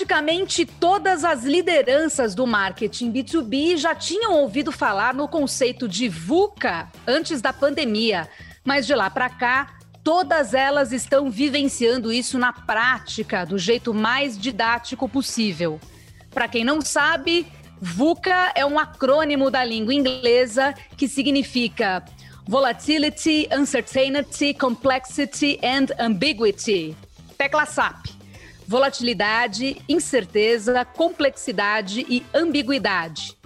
[0.00, 6.90] Praticamente todas as lideranças do marketing B2B já tinham ouvido falar no conceito de VUCA
[7.06, 8.26] antes da pandemia,
[8.64, 14.38] mas de lá para cá, todas elas estão vivenciando isso na prática, do jeito mais
[14.38, 15.78] didático possível.
[16.30, 17.46] Para quem não sabe,
[17.78, 22.02] VUCA é um acrônimo da língua inglesa que significa
[22.48, 26.96] Volatility, Uncertainty, Complexity and Ambiguity.
[27.36, 28.19] Tecla SAP
[28.70, 33.36] volatilidade, incerteza, complexidade e ambiguidade.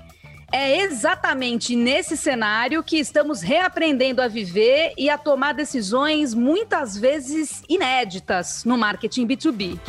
[0.53, 7.63] É exatamente nesse cenário que estamos reaprendendo a viver e a tomar decisões muitas vezes
[7.71, 9.81] inéditas no marketing B2B.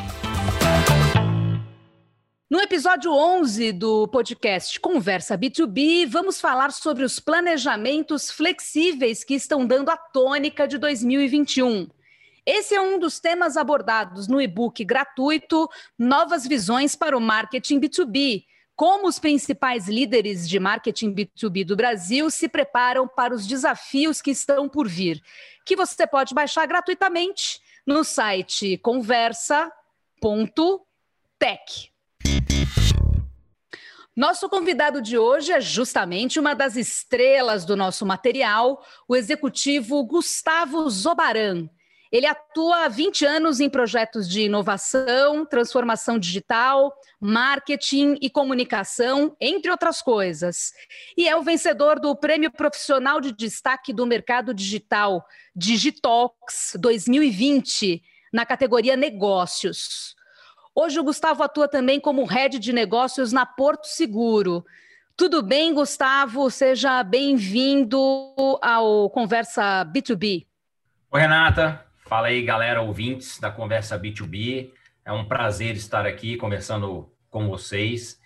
[2.50, 9.68] No episódio 11 do podcast Conversa B2B, vamos falar sobre os planejamentos flexíveis que estão
[9.68, 11.90] dando a tônica de 2021.
[12.46, 18.46] Esse é um dos temas abordados no e-book gratuito Novas Visões para o Marketing B2B.
[18.76, 24.30] Como os principais líderes de marketing B2B do Brasil se preparam para os desafios que
[24.30, 25.20] estão por vir,
[25.66, 29.72] que você pode baixar gratuitamente no site conversa.tech.
[34.16, 40.88] Nosso convidado de hoje é justamente uma das estrelas do nosso material, o executivo Gustavo
[40.90, 41.70] Zobaran.
[42.12, 49.72] Ele atua há 20 anos em projetos de inovação, transformação digital, marketing e comunicação, entre
[49.72, 50.72] outras coisas.
[51.18, 58.46] E é o vencedor do Prêmio Profissional de Destaque do Mercado Digital Digitalks 2020, na
[58.46, 60.16] categoria Negócios.
[60.74, 64.66] Hoje o Gustavo atua também como head de negócios na Porto Seguro.
[65.16, 66.52] Tudo bem, Gustavo?
[66.52, 67.98] Seja bem-vindo
[68.62, 70.46] ao Conversa B2B.
[71.10, 71.86] Oi, Renata.
[72.08, 74.72] Fala aí, galera, ouvintes da Conversa B2B.
[75.04, 78.22] É um prazer estar aqui conversando com vocês.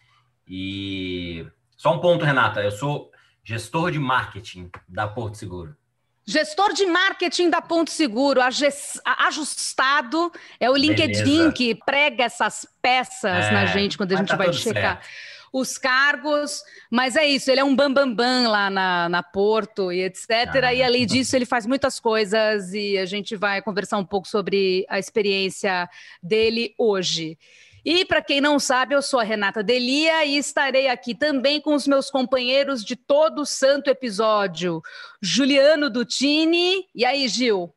[0.46, 1.48] E
[1.78, 3.10] só um ponto, Renata, eu sou
[3.42, 5.78] gestor de marketing da Porto Seguro.
[6.26, 10.30] Gestor de marketing da Ponto Seguro, ajustado,
[10.60, 11.52] é o LinkedIn Beleza.
[11.54, 15.02] que prega essas peças é, na gente quando a gente tá vai checar.
[15.02, 16.62] Certo os cargos,
[16.92, 20.30] mas é isso, ele é um bambambam bam, bam lá na, na Porto e etc.
[20.64, 24.28] Ah, e além disso, ele faz muitas coisas e a gente vai conversar um pouco
[24.28, 25.90] sobre a experiência
[26.22, 27.38] dele hoje.
[27.84, 31.74] E para quem não sabe, eu sou a Renata Delia e estarei aqui também com
[31.74, 34.82] os meus companheiros de todo o santo episódio,
[35.22, 36.86] Juliano Dutini.
[36.94, 37.74] E aí, Gil?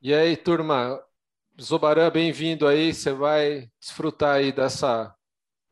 [0.00, 1.00] E aí, turma?
[1.60, 2.94] Zobaran, bem-vindo aí.
[2.94, 5.14] Você vai desfrutar aí dessa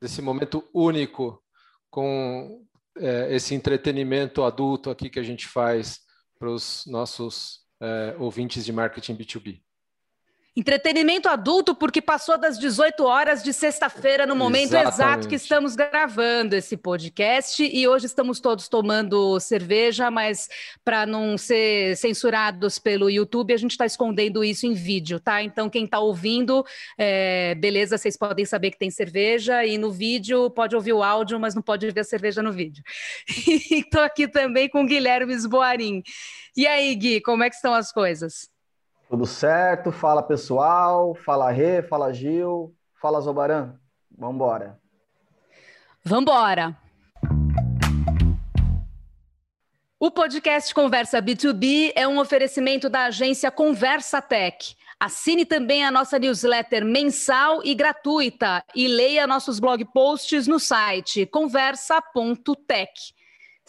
[0.01, 1.43] desse momento único
[1.91, 2.67] com
[2.97, 6.01] é, esse entretenimento adulto aqui que a gente faz
[6.39, 9.61] para os nossos é, ouvintes de marketing B2B.
[10.57, 14.95] Entretenimento adulto, porque passou das 18 horas de sexta-feira, no momento Exatamente.
[14.95, 17.63] exato que estamos gravando esse podcast.
[17.63, 20.49] E hoje estamos todos tomando cerveja, mas
[20.85, 25.41] para não ser censurados pelo YouTube, a gente está escondendo isso em vídeo, tá?
[25.41, 26.65] Então, quem está ouvindo,
[26.99, 31.39] é, beleza, vocês podem saber que tem cerveja, e no vídeo pode ouvir o áudio,
[31.39, 32.83] mas não pode ver a cerveja no vídeo.
[33.71, 36.03] Estou aqui também com o Guilherme Esboarim.
[36.57, 38.51] E aí, Gui, como é que estão as coisas?
[39.11, 39.91] Tudo certo?
[39.91, 42.73] Fala pessoal, fala Rê, fala Gil,
[43.03, 43.75] fala Zobaran.
[44.09, 44.79] Vambora.
[46.05, 46.79] Vambora.
[49.99, 54.77] O podcast Conversa B2B é um oferecimento da agência Conversa Tech.
[55.01, 61.27] Assine também a nossa newsletter mensal e gratuita e leia nossos blog posts no site
[61.27, 62.93] conversa.tech.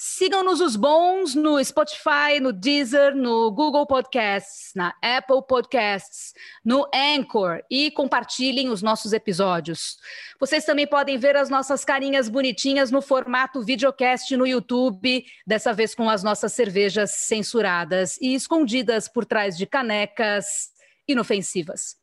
[0.03, 6.34] Sigam-nos os bons no Spotify, no Deezer, no Google Podcasts, na Apple Podcasts,
[6.66, 9.97] no Anchor e compartilhem os nossos episódios.
[10.40, 15.94] Vocês também podem ver as nossas carinhas bonitinhas no formato videocast no YouTube, dessa vez
[15.94, 20.72] com as nossas cervejas censuradas e escondidas por trás de canecas
[21.08, 21.96] inofensivas.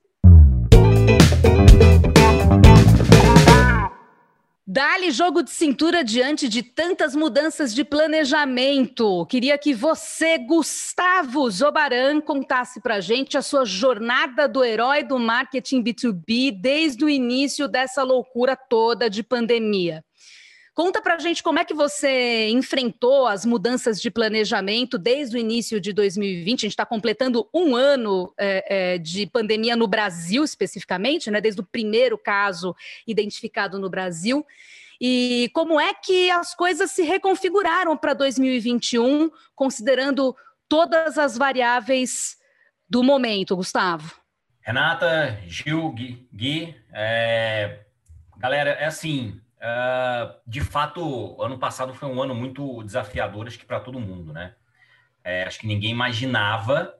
[4.79, 9.27] Dá-lhe jogo de cintura diante de tantas mudanças de planejamento.
[9.27, 15.83] Queria que você, Gustavo Zobaran, contasse para gente a sua jornada do herói do marketing
[15.83, 20.05] B2B desde o início dessa loucura toda de pandemia.
[20.79, 25.41] Conta para a gente como é que você enfrentou as mudanças de planejamento desde o
[25.41, 26.61] início de 2020.
[26.61, 31.41] A gente está completando um ano é, é, de pandemia no Brasil, especificamente, né?
[31.41, 32.77] desde o primeiro caso
[33.09, 34.47] identificado no Brasil.
[35.01, 40.33] E como é que as coisas se reconfiguraram para 2021, considerando
[40.69, 42.37] todas as variáveis
[42.89, 44.15] do momento, Gustavo?
[44.61, 45.91] Renata, Gil,
[46.33, 47.81] Gui, é
[48.39, 53.67] galera, é assim, uh, de fato, ano passado foi um ano muito desafiador, acho que
[53.67, 54.55] para todo mundo, né?
[55.23, 56.95] É, acho que ninguém imaginava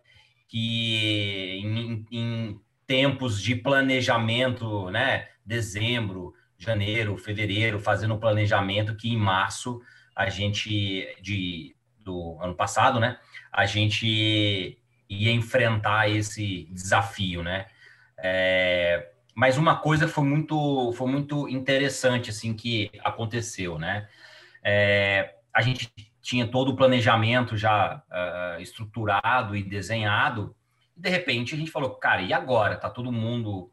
[0.49, 9.81] que em, em, tempos de planejamento, né, dezembro, janeiro, fevereiro, fazendo planejamento, que em março
[10.17, 13.19] a gente de do ano passado, né,
[13.53, 14.79] a gente
[15.09, 17.67] ia enfrentar esse desafio, né?
[18.17, 24.09] É, mas uma coisa foi muito, foi muito interessante assim que aconteceu, né?
[24.65, 30.57] É, a gente tinha todo o planejamento já uh, estruturado e desenhado,
[30.97, 32.77] e de repente a gente falou, cara, e agora?
[32.77, 33.71] Tá todo mundo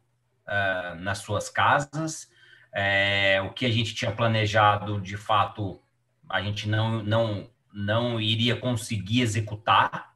[0.47, 2.29] uh, nas suas casas?
[2.71, 5.81] É, o que a gente tinha planejado, de fato,
[6.29, 10.13] a gente não, não, não iria conseguir executar.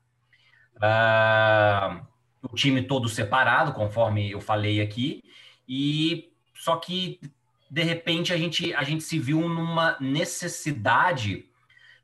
[0.76, 2.06] Uh,
[2.44, 5.24] o time todo separado, conforme eu falei aqui,
[5.70, 7.20] e só que
[7.70, 11.46] de repente a gente a gente se viu numa necessidade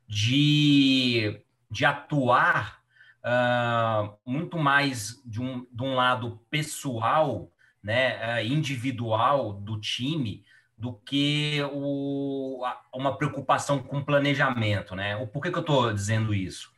[0.08, 2.80] de, de atuar
[3.24, 7.50] uh, muito mais de um, de um lado pessoal,
[7.82, 10.44] né, uh, individual do time,
[10.78, 12.64] do que o,
[12.94, 15.16] uma preocupação com planejamento, né?
[15.16, 16.70] O porquê que eu estou dizendo isso?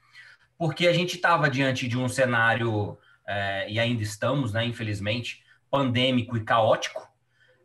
[0.57, 2.97] Porque a gente estava diante de um cenário
[3.27, 7.07] é, e ainda estamos, né, infelizmente, pandêmico e caótico,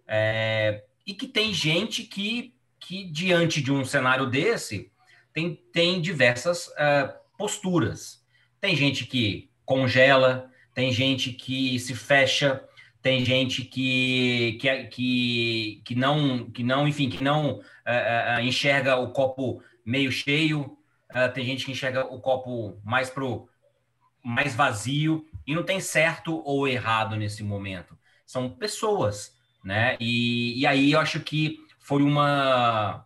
[0.07, 4.91] é, e que tem gente que, que, diante de um cenário desse,
[5.33, 8.23] tem, tem diversas é, posturas.
[8.59, 12.63] Tem gente que congela, tem gente que se fecha,
[13.01, 18.95] tem gente que, que, que, que não, que não, enfim, que não é, é, enxerga
[18.95, 20.77] o copo meio cheio,
[21.35, 23.47] tem gente que enxerga o copo mais pro
[24.23, 25.27] mais vazio.
[25.45, 27.97] E não tem certo ou errado nesse momento.
[28.25, 29.97] São pessoas, né?
[29.99, 33.05] E, e aí eu acho que foi uma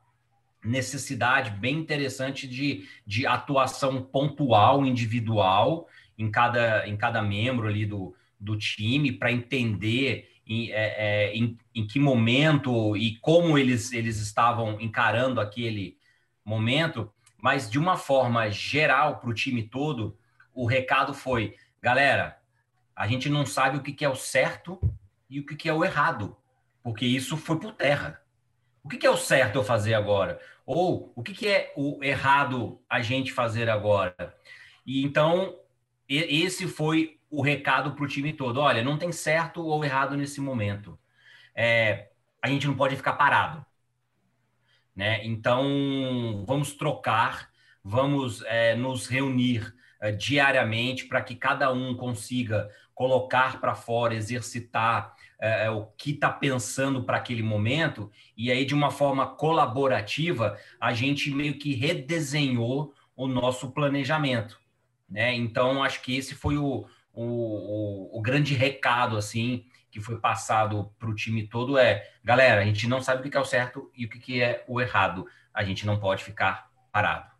[0.63, 5.87] necessidade bem interessante de, de atuação pontual, individual,
[6.17, 11.57] em cada, em cada membro ali do, do time, para entender em, é, é, em,
[11.73, 15.97] em que momento e como eles, eles estavam encarando aquele
[16.43, 20.17] momento, mas de uma forma geral para o time todo,
[20.53, 21.55] o recado foi:
[21.87, 22.37] Galera,
[22.93, 24.77] a gente não sabe o que é o certo
[25.29, 26.35] e o que é o errado,
[26.83, 28.21] porque isso foi por terra.
[28.83, 30.37] O que é o certo eu fazer agora?
[30.65, 34.35] Ou o que é o errado a gente fazer agora?
[34.85, 35.57] E então,
[36.09, 38.59] esse foi o recado para o time todo.
[38.59, 40.99] Olha, não tem certo ou errado nesse momento.
[41.55, 42.09] É,
[42.41, 43.65] a gente não pode ficar parado.
[44.93, 45.25] Né?
[45.25, 47.49] Então, vamos trocar,
[47.81, 49.76] vamos é, nos reunir
[50.17, 55.13] diariamente para que cada um consiga colocar para fora, exercitar
[55.67, 60.93] uh, o que está pensando para aquele momento, e aí, de uma forma colaborativa, a
[60.93, 64.59] gente meio que redesenhou o nosso planejamento.
[65.07, 65.35] Né?
[65.35, 70.91] Então, acho que esse foi o, o, o, o grande recado assim que foi passado
[70.99, 73.91] para o time todo é, galera, a gente não sabe o que é o certo
[73.95, 75.25] e o que é o errado.
[75.53, 77.36] A gente não pode ficar parado.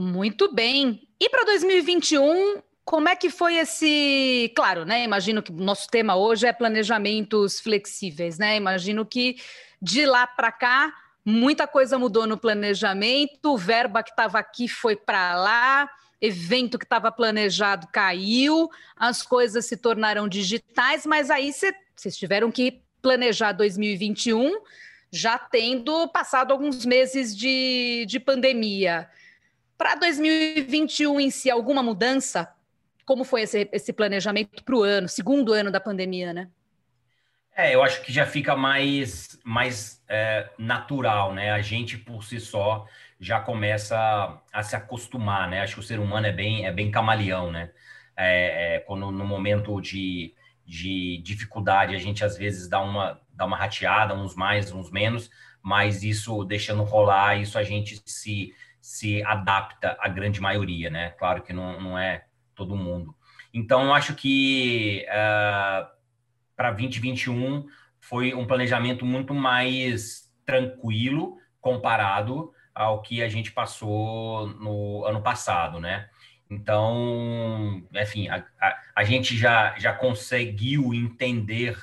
[0.00, 1.06] Muito bem.
[1.20, 4.50] E para 2021, como é que foi esse.
[4.56, 5.04] Claro, né?
[5.04, 8.56] Imagino que o nosso tema hoje é planejamentos flexíveis, né?
[8.56, 9.36] Imagino que
[9.80, 10.90] de lá para cá
[11.22, 17.12] muita coisa mudou no planejamento, verba que estava aqui foi para lá, evento que estava
[17.12, 24.62] planejado caiu, as coisas se tornaram digitais, mas aí vocês tiveram que planejar 2021
[25.12, 29.10] já tendo passado alguns meses de, de pandemia.
[29.80, 32.52] Para 2021 em si, alguma mudança?
[33.06, 36.50] Como foi esse, esse planejamento para o ano, segundo ano da pandemia, né?
[37.56, 41.50] É, eu acho que já fica mais, mais é, natural, né?
[41.52, 42.86] A gente por si só
[43.18, 45.62] já começa a, se acostumar, né?
[45.62, 47.70] Acho que o ser humano é bem, é bem camaleão, né?
[48.14, 50.34] É, é, quando no momento de,
[50.66, 55.30] de dificuldade a gente às vezes dá uma, dá uma rateada, uns mais, uns menos,
[55.62, 61.10] mas isso deixando rolar, isso a gente se se adapta à grande maioria, né?
[61.10, 63.14] Claro que não, não é todo mundo.
[63.52, 65.86] Então, eu acho que uh,
[66.56, 67.66] para 2021
[67.98, 75.78] foi um planejamento muito mais tranquilo comparado ao que a gente passou no ano passado,
[75.78, 76.08] né?
[76.50, 81.76] Então, enfim, a, a, a gente já, já conseguiu entender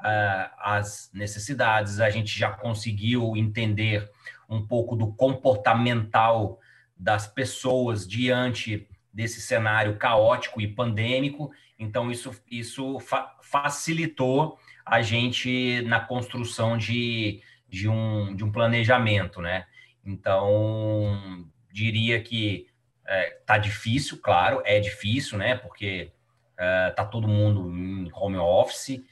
[0.00, 4.10] uh, as necessidades, a gente já conseguiu entender
[4.48, 6.60] um pouco do comportamental
[6.96, 11.50] das pessoas diante desse cenário caótico e pandêmico.
[11.78, 19.40] Então, isso, isso fa facilitou a gente na construção de, de, um, de um planejamento,
[19.40, 19.66] né?
[20.04, 22.66] Então, diria que
[23.06, 25.56] é, tá difícil, claro, é difícil, né?
[25.56, 26.12] Porque
[26.58, 29.02] é, tá todo mundo em home office,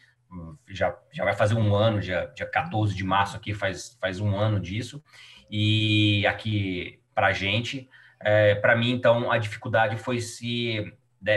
[0.69, 4.37] já, já vai fazer um ano, dia, dia 14 de março aqui faz, faz um
[4.37, 5.03] ano disso,
[5.50, 7.88] e aqui para gente,
[8.21, 10.93] é, para mim, então, a dificuldade foi se
[11.26, 11.33] é,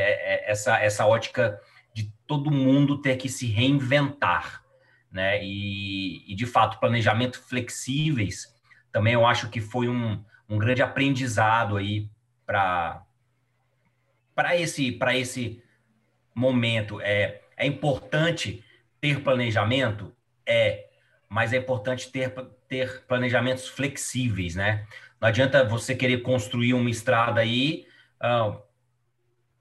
[0.48, 1.60] é, essa, essa ótica
[1.94, 4.64] de todo mundo ter que se reinventar,
[5.12, 5.44] né?
[5.44, 8.58] E, e de fato, planejamento flexíveis
[8.98, 12.10] também eu acho que foi um, um grande aprendizado aí
[12.48, 13.04] para
[14.34, 15.62] para esse para esse
[16.34, 18.64] momento é é importante
[19.08, 20.14] ter planejamento
[20.46, 20.86] é
[21.30, 22.34] mas é importante ter
[22.68, 24.86] ter planejamentos flexíveis né?
[25.20, 27.86] Não adianta você querer construir uma estrada aí
[28.22, 28.62] uh,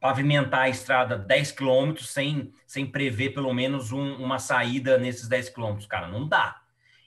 [0.00, 5.50] pavimentar a estrada 10 quilômetros sem sem prever pelo menos um, uma saída nesses 10
[5.50, 5.86] quilômetros.
[5.86, 6.60] Cara não dá.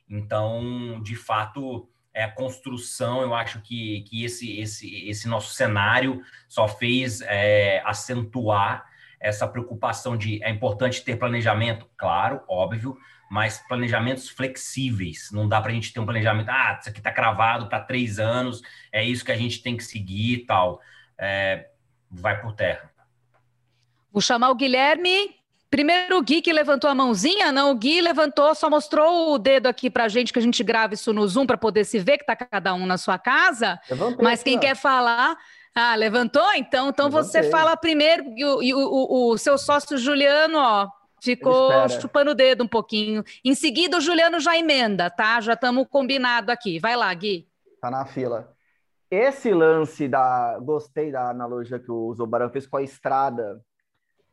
[0.10, 6.22] Então de fato é, a construção, eu acho que, que esse, esse, esse nosso cenário
[6.48, 8.89] só fez é, acentuar
[9.20, 12.98] essa preocupação de é importante ter planejamento, claro, óbvio,
[13.30, 15.30] mas planejamentos flexíveis.
[15.32, 18.20] Não dá para a gente ter um planejamento, ah, isso aqui está cravado para três
[18.20, 18.62] anos,
[18.92, 20.82] é isso que a gente tem que seguir e tal.
[21.18, 21.70] É,
[22.10, 22.90] vai por terra.
[24.12, 28.56] Vou chamar o Guilherme Primeiro o Gui que levantou a mãozinha, não, o Gui levantou,
[28.56, 31.60] só mostrou o dedo aqui pra gente, que a gente grava isso no Zoom para
[31.60, 33.80] poder se ver que tá cada um na sua casa.
[34.20, 35.38] Mas quem quer falar,
[35.74, 36.54] ah, levantou?
[36.56, 40.90] Então, então você fala primeiro e o, e o, o, seu sócio Juliano, ó,
[41.22, 43.24] ficou chupando o dedo um pouquinho.
[43.44, 45.40] Em seguida o Juliano já emenda, tá?
[45.42, 46.80] Já estamos combinado aqui.
[46.80, 47.48] Vai lá, Gui.
[47.82, 48.52] Tá na fila.
[49.10, 50.60] Esse lance da.
[50.60, 53.60] Gostei da analogia que o Zobaran fez com a estrada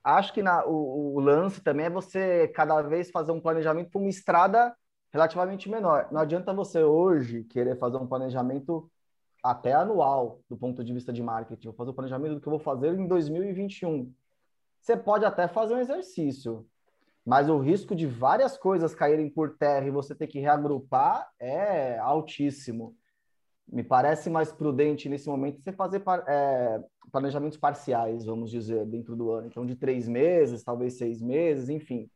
[0.06, 4.00] acho que na, o, o, lance também é você cada vez fazer um planejamento para
[4.00, 4.72] uma estrada
[5.12, 6.06] relativamente menor.
[6.12, 8.88] Não adianta você hoje querer fazer um planejamento
[9.50, 11.68] até anual do ponto de vista de marketing.
[11.68, 14.12] Vou fazer o planejamento do que eu vou fazer em 2021.
[14.80, 16.66] Você pode até fazer um exercício,
[17.24, 21.98] mas o risco de várias coisas caírem por terra e você ter que reagrupar é
[21.98, 22.96] altíssimo
[23.68, 29.30] me parece mais prudente nesse momento você fazer é, planejamentos parciais, vamos dizer, dentro do
[29.32, 29.48] ano.
[29.48, 32.08] Então, de três meses, talvez seis meses, enfim.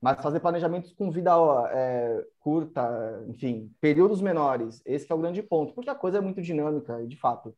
[0.00, 1.32] Mas fazer planejamentos com vida
[1.72, 4.80] é, curta, enfim, períodos menores.
[4.86, 7.54] Esse é o grande ponto, porque a coisa é muito dinâmica, de fato,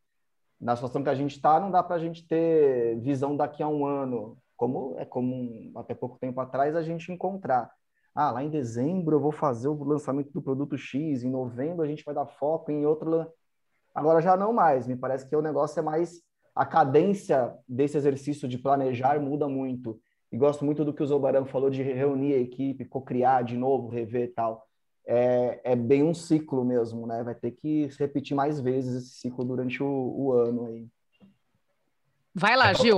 [0.58, 3.68] na situação que a gente está, não dá para a gente ter visão daqui a
[3.68, 7.70] um ano, como é comum até pouco tempo atrás a gente encontrar
[8.14, 11.86] ah, lá em dezembro eu vou fazer o lançamento do produto X, em novembro a
[11.86, 13.26] gente vai dar foco em outro.
[13.94, 16.20] Agora já não mais, me parece que o negócio é mais.
[16.54, 20.00] A cadência desse exercício de planejar muda muito.
[20.32, 23.88] E gosto muito do que o Zobaran falou de reunir a equipe, cocriar de novo,
[23.88, 24.66] rever e tal.
[25.06, 27.22] É, é bem um ciclo mesmo, né?
[27.24, 30.86] Vai ter que se repetir mais vezes esse ciclo durante o, o ano aí.
[32.32, 32.96] Vai lá, Gil.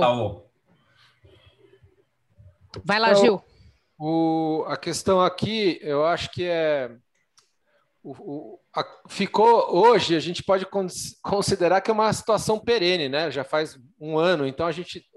[2.85, 3.41] Vai lá, Gil.
[3.97, 6.95] O, a questão aqui, eu acho que é.
[8.03, 10.67] O, o, a, ficou hoje, a gente pode
[11.21, 13.31] considerar que é uma situação perene, né?
[13.31, 15.09] Já faz um ano, então a gente,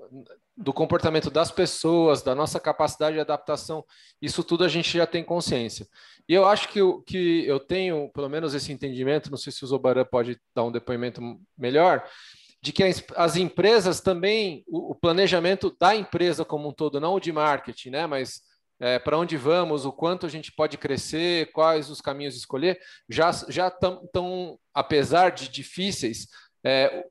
[0.56, 3.84] do comportamento das pessoas, da nossa capacidade de adaptação,
[4.22, 5.86] isso tudo a gente já tem consciência.
[6.26, 9.66] E eu acho que, que eu tenho, pelo menos, esse entendimento, não sei se o
[9.66, 11.20] Zobaran pode dar um depoimento
[11.58, 12.08] melhor,
[12.62, 17.30] de que as empresas também, o, planejamento da empresa como um todo, não o de
[17.30, 18.06] marketing, né?
[18.06, 18.40] Mas
[18.80, 23.30] é, para onde vamos, o quanto a gente pode crescer, quais os caminhos escolher, já
[23.48, 26.26] já estão, apesar de difíceis,
[26.64, 27.04] é,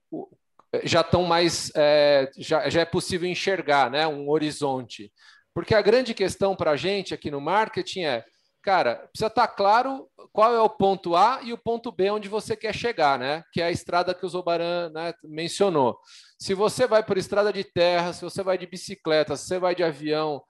[0.84, 5.12] já estão mais, é, já, já é possível enxergar, né, um horizonte.
[5.54, 8.26] Porque a grande questão para a gente aqui no marketing é,
[8.62, 12.28] cara, precisa estar tá claro qual é o ponto A e o ponto B onde
[12.28, 13.44] você quer chegar, né?
[13.54, 15.98] Que é a estrada que o Zobaran né, mencionou.
[16.40, 19.76] Se você vai por estrada de terra, se você vai de bicicleta, se você vai
[19.76, 20.42] de avião,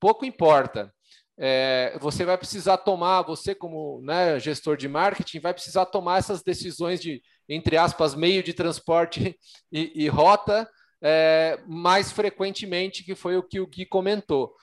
[0.00, 0.92] pouco importa.
[1.36, 6.42] É, você vai precisar tomar, você como né, gestor de marketing, vai precisar tomar essas
[6.42, 9.38] decisões de, entre aspas, meio de transporte
[9.70, 10.68] e, e rota
[11.02, 14.54] é, mais frequentemente, que foi o que o Gui comentou.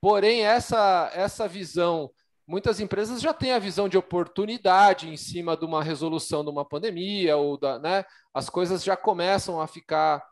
[0.00, 2.10] Porém, essa, essa visão,
[2.46, 6.64] muitas empresas já têm a visão de oportunidade em cima de uma resolução de uma
[6.64, 10.22] pandemia, ou da, né, as coisas já começam a ficar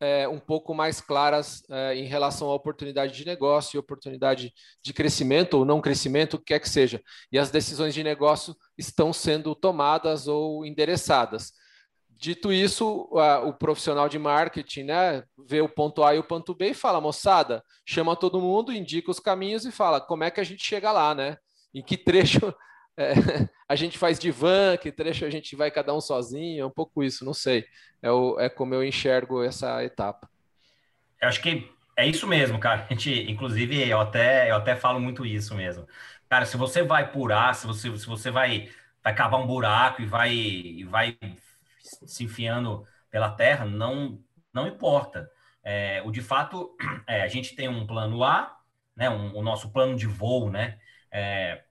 [0.00, 4.52] é, um pouco mais claras é, em relação à oportunidade de negócio e oportunidade
[4.82, 7.02] de crescimento ou não crescimento, o que quer que seja.
[7.32, 11.52] E as decisões de negócio estão sendo tomadas ou endereçadas.
[12.10, 13.08] Dito isso,
[13.44, 17.00] o profissional de marketing né, vê o ponto A e o ponto B e fala,
[17.00, 20.90] moçada, chama todo mundo, indica os caminhos e fala como é que a gente chega
[20.90, 21.36] lá, né?
[21.72, 22.52] Em que trecho
[22.98, 23.14] é,
[23.68, 27.02] a gente faz van, que trecho a gente vai cada um sozinho, é um pouco
[27.02, 27.64] isso, não sei.
[28.02, 30.28] É, o, é como eu enxergo essa etapa.
[31.20, 32.86] Eu acho que é isso mesmo, cara.
[32.90, 35.86] A gente, inclusive, eu até, eu até falo muito isso mesmo.
[36.28, 38.68] Cara, se você vai purar, se você, se você vai,
[39.02, 41.16] vai cavar um buraco e vai, e vai
[41.80, 44.20] se enfiando pela terra, não,
[44.52, 45.30] não importa.
[45.62, 46.76] É, o de fato,
[47.06, 48.58] é, a gente tem um plano A,
[48.96, 50.78] né, um, o nosso plano de voo, né?
[51.10, 51.62] É,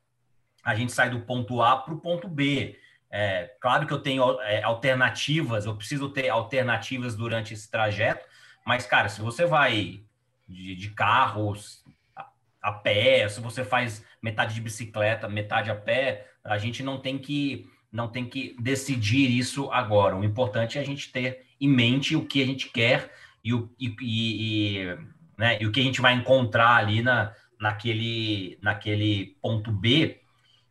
[0.67, 2.77] a gente sai do ponto A para o ponto B.
[3.09, 8.25] É, claro que eu tenho é, alternativas, eu preciso ter alternativas durante esse trajeto,
[8.65, 10.03] mas, cara, se você vai
[10.45, 12.29] de, de carros a,
[12.61, 17.17] a pé, se você faz metade de bicicleta, metade a pé, a gente não tem
[17.17, 20.17] que não tem que decidir isso agora.
[20.17, 23.09] O importante é a gente ter em mente o que a gente quer
[23.41, 24.97] e o, e, e,
[25.37, 30.26] né, e o que a gente vai encontrar ali na, naquele, naquele ponto B.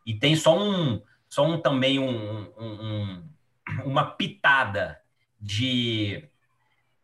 [0.07, 3.29] E tem só um, só um também um, um,
[3.83, 5.01] uma pitada
[5.37, 6.23] de,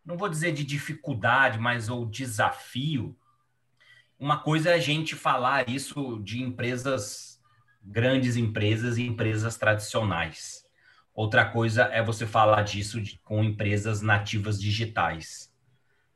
[0.05, 3.13] não vou dizer de dificuldade, mas ou desafio.
[4.17, 7.33] Uma coisa é a gente falar isso de empresas
[7.83, 10.65] grandes empresas e empresas tradicionais.
[11.13, 15.53] Outra coisa é você falar disso de, com empresas nativas digitais,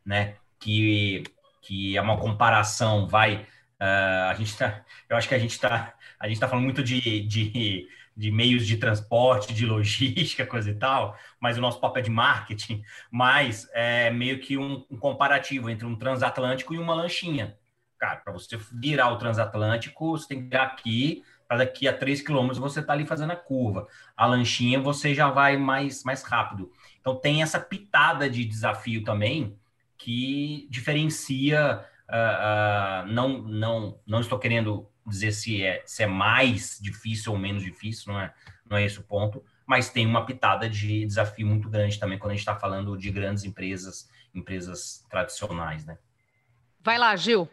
[0.06, 0.38] né?
[0.58, 1.24] Que,
[1.62, 3.46] que é uma comparação, vai.
[3.79, 6.83] Uh, a gente tá, eu acho que a gente está a gente tá falando muito
[6.83, 12.01] de, de, de meios de transporte, de logística, coisa e tal, mas o nosso papel
[12.01, 16.95] é de marketing, mas é meio que um, um comparativo entre um transatlântico e uma
[16.95, 17.57] lanchinha.
[18.00, 22.21] Cara, para você virar o transatlântico, você tem que ir aqui, para daqui a 3
[22.21, 23.88] quilômetros você está ali fazendo a curva.
[24.15, 26.71] A lanchinha você já vai mais, mais rápido.
[27.00, 29.57] Então tem essa pitada de desafio também
[29.97, 31.86] que diferencia.
[32.07, 37.38] Uh, uh, não, não, não estou querendo dizer se é, se é mais difícil ou
[37.38, 38.34] menos difícil, não é,
[38.65, 42.32] não é esse o ponto, mas tem uma pitada de desafio muito grande também quando
[42.32, 45.98] a gente está falando de grandes empresas, empresas tradicionais, né?
[46.82, 47.50] Vai lá, Gil.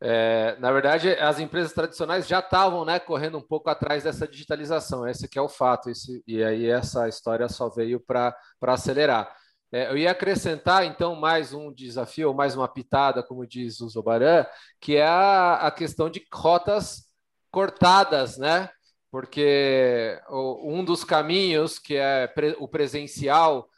[0.00, 5.08] É, na verdade, as empresas tradicionais já estavam né, correndo um pouco atrás dessa digitalização,
[5.08, 9.34] esse que é o fato, esse, e aí essa história só veio para acelerar.
[9.74, 13.88] É, eu ia acrescentar, então, mais um desafio, ou mais uma pitada, como diz o
[13.88, 14.46] Zobaran,
[14.80, 17.06] que é a, a questão de cotas
[17.50, 18.70] cortadas, né?
[19.10, 23.68] Porque o, um dos caminhos, que é pre, o presencial,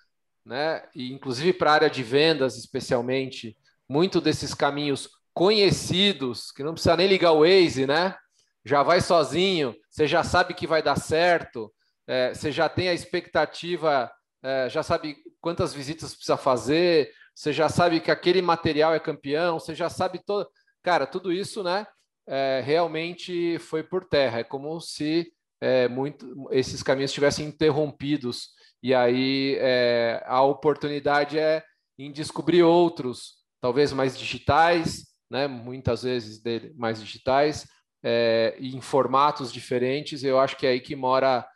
[0.45, 0.83] né?
[0.95, 3.57] E inclusive para a área de vendas, especialmente,
[3.89, 8.15] muito desses caminhos conhecidos, que não precisa nem ligar o Waze, né?
[8.63, 11.73] Já vai sozinho, você já sabe que vai dar certo,
[12.07, 14.13] é, você já tem a expectativa,
[14.47, 19.59] é, já sabe quantas visitas precisa fazer, você já sabe que aquele material é campeão,
[19.59, 20.49] você já sabe todo.
[20.83, 21.87] Cara, tudo isso, né?
[22.27, 24.39] É, realmente foi por terra.
[24.39, 28.51] É como se é, muito, esses caminhos tivessem interrompidos.
[28.83, 31.63] E aí é, a oportunidade é
[31.99, 37.67] em descobrir outros, talvez mais digitais, né, muitas vezes dele, mais digitais,
[38.03, 40.23] é, em formatos diferentes.
[40.23, 41.47] Eu acho que é aí que mora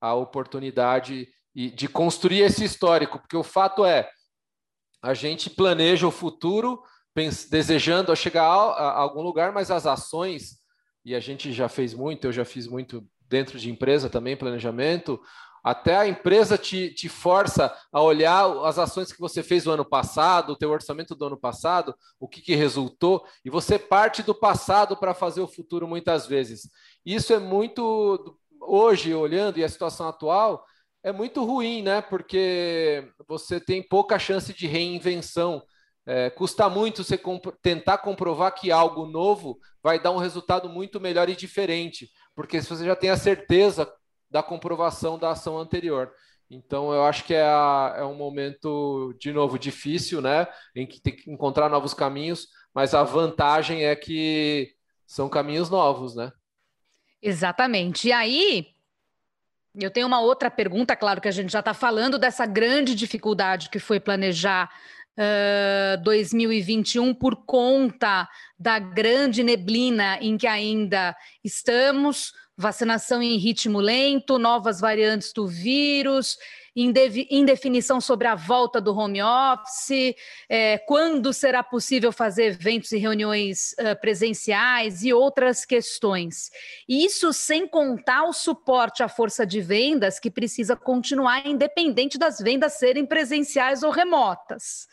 [0.00, 4.10] a oportunidade de construir esse histórico, porque o fato é,
[5.02, 6.82] a gente planeja o futuro
[7.48, 10.58] desejando chegar a, algum lugar, mas as ações,
[11.02, 15.18] e a gente já fez muito, eu já fiz muito dentro de empresa também, planejamento,
[15.64, 19.84] até a empresa te, te força a olhar as ações que você fez no ano
[19.84, 24.34] passado, o teu orçamento do ano passado, o que, que resultou, e você parte do
[24.34, 26.68] passado para fazer o futuro muitas vezes.
[27.04, 30.64] Isso é muito, hoje, olhando, e a situação atual,
[31.06, 32.02] é muito ruim, né?
[32.02, 35.62] Porque você tem pouca chance de reinvenção.
[36.04, 41.00] É, custa muito você comp tentar comprovar que algo novo vai dar um resultado muito
[41.00, 43.88] melhor e diferente, porque se você já tem a certeza
[44.28, 46.12] da comprovação da ação anterior.
[46.50, 50.48] Então, eu acho que é, a, é um momento, de novo, difícil, né?
[50.74, 54.72] Em que tem que encontrar novos caminhos, mas a vantagem é que
[55.06, 56.32] são caminhos novos, né?
[57.22, 58.08] Exatamente.
[58.08, 58.75] E aí,
[59.78, 63.68] eu tenho uma outra pergunta, claro que a gente já está falando dessa grande dificuldade
[63.68, 64.70] que foi planejar
[65.18, 74.38] uh, 2021 por conta da grande neblina em que ainda estamos vacinação em ritmo lento,
[74.38, 76.38] novas variantes do vírus
[76.76, 80.14] indefinição sobre a volta do home office,
[80.48, 86.50] é, quando será possível fazer eventos e reuniões uh, presenciais e outras questões.
[86.86, 92.74] Isso sem contar o suporte à força de vendas, que precisa continuar independente das vendas
[92.74, 94.86] serem presenciais ou remotas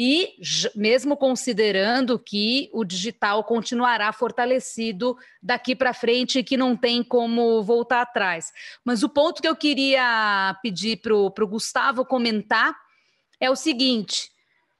[0.00, 0.36] e
[0.76, 7.64] mesmo considerando que o digital continuará fortalecido daqui para frente e que não tem como
[7.64, 8.52] voltar atrás.
[8.84, 12.78] Mas o ponto que eu queria pedir para o Gustavo comentar
[13.40, 14.30] é o seguinte: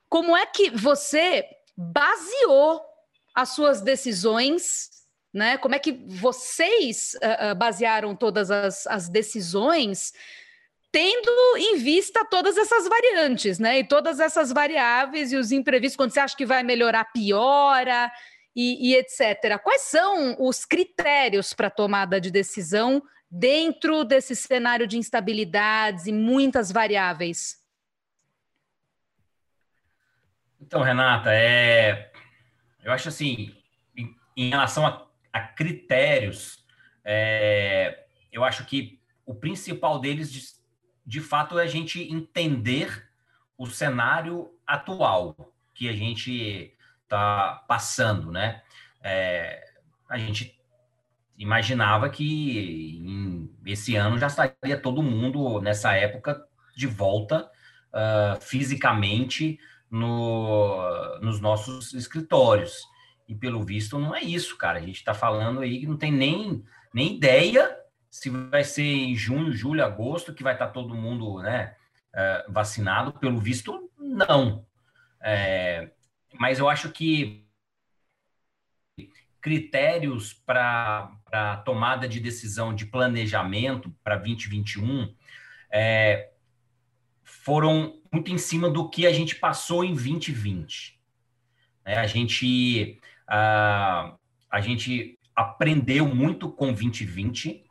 [0.08, 1.44] como é que você
[1.76, 2.80] baseou
[3.34, 4.88] as suas decisões?
[5.34, 5.58] Né?
[5.58, 10.12] Como é que vocês uh, basearam todas as, as decisões
[10.90, 13.80] tendo em vista todas essas variantes, né?
[13.80, 18.10] E todas essas variáveis e os imprevistos, quando você acha que vai melhorar, piora
[18.56, 19.58] e, e etc.
[19.62, 26.72] Quais são os critérios para tomada de decisão dentro desse cenário de instabilidades e muitas
[26.72, 27.58] variáveis?
[30.60, 32.10] Então, Renata, é...
[32.82, 33.54] eu acho assim,
[34.36, 36.64] em, relação a, a critérios,
[37.04, 38.06] é...
[38.32, 40.57] eu acho que o principal deles
[41.08, 43.08] de fato, é a gente entender
[43.56, 48.60] o cenário atual que a gente está passando, né?
[49.02, 49.72] É,
[50.06, 50.60] a gente
[51.38, 57.50] imaginava que em, esse ano já estaria todo mundo, nessa época, de volta
[57.88, 59.58] uh, fisicamente
[59.90, 62.86] no, nos nossos escritórios.
[63.26, 64.78] E, pelo visto, não é isso, cara.
[64.78, 67.74] A gente está falando aí que não tem nem, nem ideia
[68.10, 71.74] se vai ser em junho, julho, agosto, que vai estar todo mundo né,
[72.14, 73.12] é, vacinado.
[73.12, 74.64] Pelo visto, não.
[75.20, 75.90] É,
[76.38, 77.44] mas eu acho que
[79.40, 85.14] critérios para tomada de decisão de planejamento para 2021
[85.70, 86.30] é,
[87.22, 90.98] foram muito em cima do que a gente passou em 2020.
[91.84, 94.16] É, a gente a,
[94.50, 97.67] a gente aprendeu muito com 2020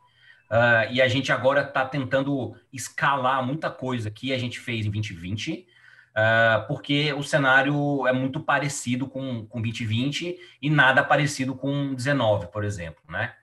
[0.50, 4.90] Uh, e a gente agora está tentando escalar muita coisa que a gente fez em
[4.90, 5.66] 2020, uh,
[6.14, 12.46] ah, porque o cenário é muito parecido com, com 2020 e nada parecido com 19,
[12.46, 13.34] por exemplo, né?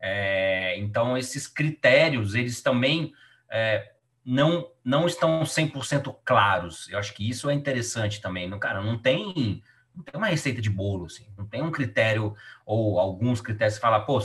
[0.00, 3.14] É, então, esses critérios, eles também
[3.50, 3.92] é,
[4.24, 6.88] não, não estão 100% claros.
[6.90, 8.48] Eu acho que isso é interessante também.
[8.48, 9.62] Não, cara, não tem,
[9.94, 11.26] não tem uma receita de bolo, assim.
[11.38, 12.34] Não tem um critério
[12.66, 14.18] ou alguns critérios que fala, pô,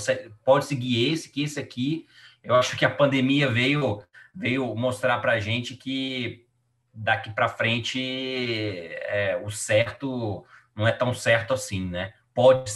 [0.44, 2.06] pode seguir esse, que esse aqui
[2.44, 6.46] eu acho que a pandemia veio, veio mostrar para a gente que
[6.94, 12.14] daqui para frente é, o certo não é tão certo assim, né?
[12.34, 12.72] Pode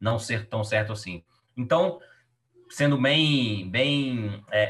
[0.00, 1.22] não ser tão certo assim.
[1.56, 2.00] Então,
[2.68, 4.62] sendo bem, bem é,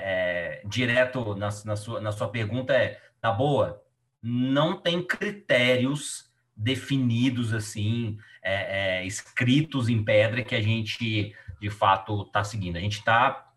[0.62, 3.82] é, direto na, na, sua, na sua pergunta, é, na boa,
[4.22, 12.22] não tem critérios definidos assim, é, é, escritos em pedra que a gente de fato
[12.22, 12.76] está seguindo.
[12.76, 13.49] A gente está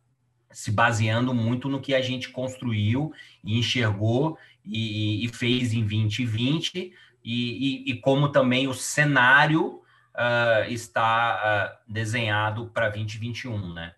[0.53, 3.11] se baseando muito no que a gente construiu
[3.43, 9.81] e enxergou e, e fez em 2020 e, e, e, como também o cenário
[10.13, 13.95] uh, está uh, desenhado para 2021, né?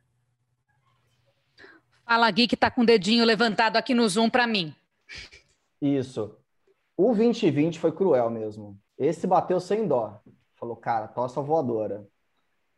[2.05, 4.75] Fala, Gui, que está com o dedinho levantado aqui no Zoom para mim.
[5.81, 6.37] Isso.
[6.95, 8.79] O 2020 foi cruel mesmo.
[8.97, 10.21] Esse bateu sem dó.
[10.53, 12.07] Falou, cara, tossa voadora.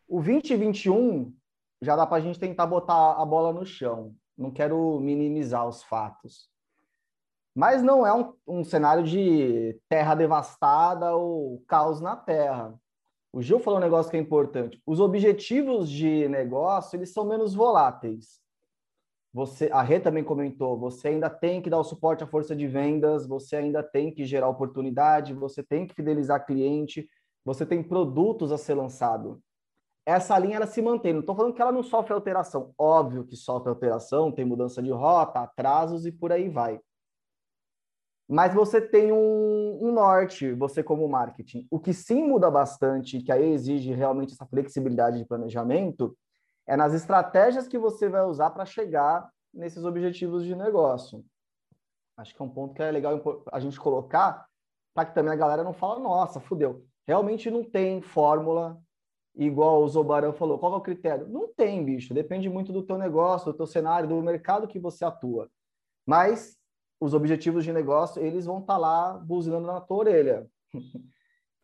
[0.07, 1.33] O 2021
[1.81, 4.15] já dá para a gente tentar botar a bola no chão.
[4.37, 6.49] Não quero minimizar os fatos.
[7.55, 12.73] Mas não é um, um cenário de terra devastada ou caos na terra.
[13.33, 14.81] O Gil falou um negócio que é importante.
[14.85, 18.39] Os objetivos de negócio, eles são menos voláteis.
[19.33, 22.65] Você, a Rê também comentou, você ainda tem que dar o suporte à força de
[22.67, 27.07] vendas, você ainda tem que gerar oportunidade, você tem que fidelizar cliente,
[27.45, 29.41] você tem produtos a ser lançado
[30.07, 31.11] essa linha ela se mantém.
[31.11, 32.73] Não estou falando que ela não sofre alteração.
[32.77, 36.79] Óbvio que sofre alteração, tem mudança de rota, atrasos e por aí vai.
[38.25, 41.67] Mas você tem um, um, norte, você como marketing.
[41.69, 46.17] O que sim muda bastante, que aí exige realmente essa flexibilidade de planejamento,
[46.65, 51.21] é nas estratégias que você vai usar para chegar nesses objetivos de negócio.
[52.15, 54.47] Acho que é um ponto que é legal a gente colocar,
[54.93, 56.85] para que também a galera não fale, nossa, fudeu.
[57.05, 58.81] Realmente não tem fórmula
[59.37, 61.27] igual o Zobaran falou, qual é o critério?
[61.27, 62.13] Não tem, bicho.
[62.13, 65.49] Depende muito do teu negócio, do teu cenário, do mercado que você atua.
[66.05, 66.57] Mas
[66.99, 70.47] os objetivos de negócio, eles vão estar tá lá buzinando na tua orelha.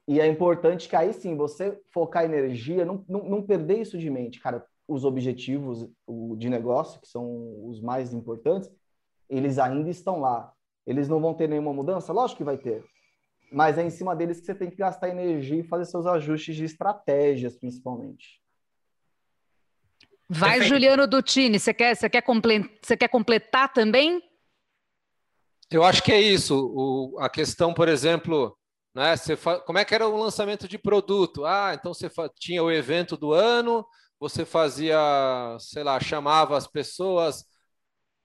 [0.08, 4.10] e é importante que aí sim, você focar energia, não, não, não perder isso de
[4.10, 4.40] mente.
[4.40, 5.90] Cara, os objetivos
[6.38, 8.70] de negócio, que são os mais importantes,
[9.30, 10.54] eles ainda estão lá.
[10.86, 12.14] eles não vão ter nenhuma mudança?
[12.14, 12.86] Lógico que vai ter.
[13.54, 16.56] Mas é em cima deles que você tem que gastar energia e fazer seus ajustes
[16.56, 18.42] de estratégias, principalmente.
[20.28, 20.70] Vai, Perfeito.
[20.70, 22.24] Juliano Dutini, você quer, você, quer
[22.82, 24.22] você quer completar também?
[25.70, 26.56] Eu acho que é isso.
[26.56, 28.58] O, a questão, por exemplo,
[28.96, 31.46] né, você como é que era o lançamento de produto?
[31.46, 33.86] Ah, então você tinha o evento do ano,
[34.20, 34.98] você fazia,
[35.60, 37.46] sei lá, chamava as pessoas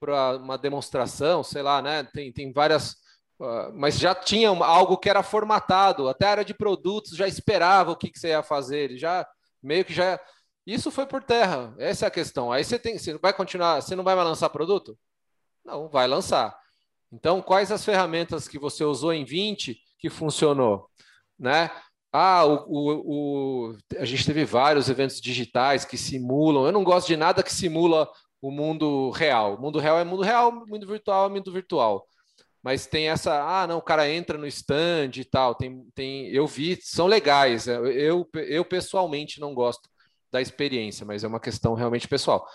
[0.01, 2.05] para uma demonstração, sei lá, né?
[2.05, 2.97] Tem, tem várias.
[3.41, 7.93] Uh, mas já tinha algo que era formatado, até a área de produtos já esperava
[7.93, 9.27] o que, que você ia fazer, já
[9.63, 10.19] meio que já.
[10.67, 12.51] Isso foi por terra, essa é a questão.
[12.53, 14.99] Aí você tem, você vai continuar, você não vai lançar produto?
[15.65, 16.59] Não, vai lançar.
[17.13, 20.89] Então, quais as ferramentas que você usou em 20 que funcionou?
[21.39, 21.71] Né?
[22.13, 26.67] Ah, o, o, o, a gente teve vários eventos digitais que simulam.
[26.67, 29.55] Eu não gosto de nada que simula o mundo real.
[29.55, 32.07] O mundo real é mundo real, mundo virtual é mundo virtual.
[32.63, 35.55] Mas tem essa, ah, não, o cara entra no stand e tal.
[35.55, 37.67] Tem, tem, eu vi, são legais.
[37.67, 39.89] Eu, eu pessoalmente não gosto
[40.31, 42.47] da experiência, mas é uma questão realmente pessoal.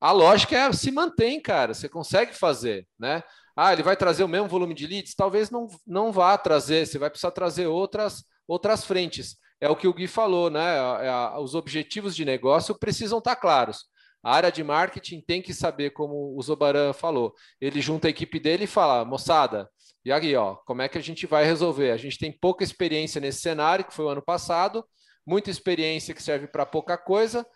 [0.00, 1.72] A lógica é se mantém, cara.
[1.72, 3.22] Você consegue fazer, né?
[3.56, 5.14] Ah, ele vai trazer o mesmo volume de leads?
[5.14, 6.86] Talvez não, não vá trazer.
[6.86, 9.36] Você vai precisar trazer outras, outras frentes.
[9.60, 10.76] É o que o Gui falou, né?
[11.06, 13.84] É, os objetivos de negócio precisam estar claros.
[14.24, 17.34] A área de marketing tem que saber, como o Zobaran falou.
[17.60, 19.68] Ele junta a equipe dele e fala, moçada,
[20.04, 21.90] e aí, ó, como é que a gente vai resolver?
[21.90, 24.84] A gente tem pouca experiência nesse cenário, que foi o ano passado,
[25.26, 27.46] muita experiência que serve para pouca coisa,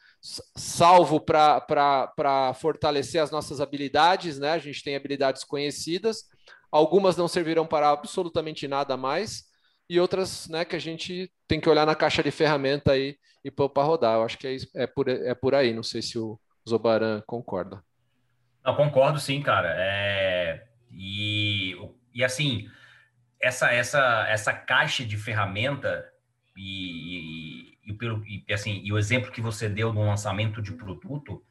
[0.57, 4.52] salvo para fortalecer as nossas habilidades, né?
[4.52, 6.24] A gente tem habilidades conhecidas,
[6.70, 9.44] algumas não servirão para absolutamente nada mais,
[9.88, 13.50] e outras né, que a gente tem que olhar na caixa de ferramenta aí e
[13.50, 14.16] pôr para rodar.
[14.16, 17.83] Eu acho que é, é, por, é por aí, não sei se o Zobaran concorda.
[18.64, 19.74] Eu concordo sim, cara.
[19.76, 20.66] É...
[20.92, 21.76] E,
[22.14, 22.68] e assim,
[23.40, 26.04] essa, essa, essa caixa de ferramenta
[26.57, 31.42] e, e, pelo, e, assim, e o exemplo que você deu no lançamento de produto,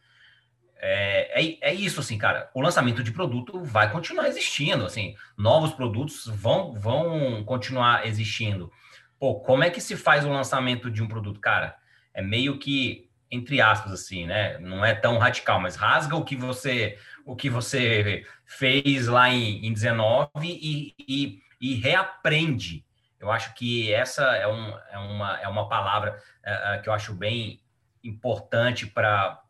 [0.79, 2.49] é, é, é, isso, assim, cara.
[2.53, 8.71] O lançamento de produto vai continuar existindo, assim, novos produtos vão, vão continuar existindo.
[9.19, 11.75] Pô, como é que se faz o lançamento de um produto, cara?
[12.13, 14.57] É meio que, entre aspas, assim, né?
[14.59, 19.65] Não é tão radical, mas rasga o que você, o que você fez lá em,
[19.65, 22.85] em 19 e, e, e reaprende
[23.19, 26.93] eu acho que essa é, um, é, uma, é uma palavra é, é que eu
[26.93, 27.59] acho bem
[28.03, 29.41] importante para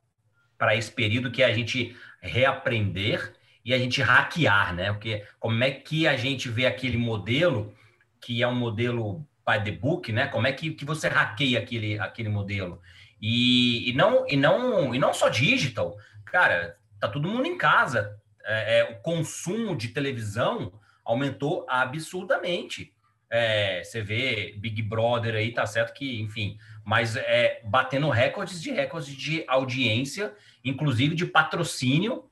[0.73, 4.93] esse período, que é a gente reaprender e a gente hackear, né?
[4.93, 7.73] Porque como é que a gente vê aquele modelo,
[8.21, 10.27] que é um modelo by the book, né?
[10.27, 12.81] Como é que, que você hackeia aquele, aquele modelo?
[13.21, 15.97] E, e, não, e, não, e não só digital.
[16.25, 18.19] Cara, tá todo mundo em casa.
[18.45, 22.93] É, é, o consumo de televisão aumentou absurdamente.
[23.30, 28.71] É, você vê Big Brother aí, tá certo que, enfim, mas é batendo recordes de
[28.71, 32.30] recordes de audiência, inclusive de patrocínio,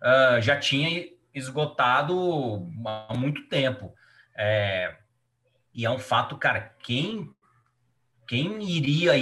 [0.00, 3.94] uh, já tinha esgotado há muito tempo.
[4.34, 4.96] É,
[5.72, 7.30] e é um fato, cara, quem,
[8.26, 9.12] quem iria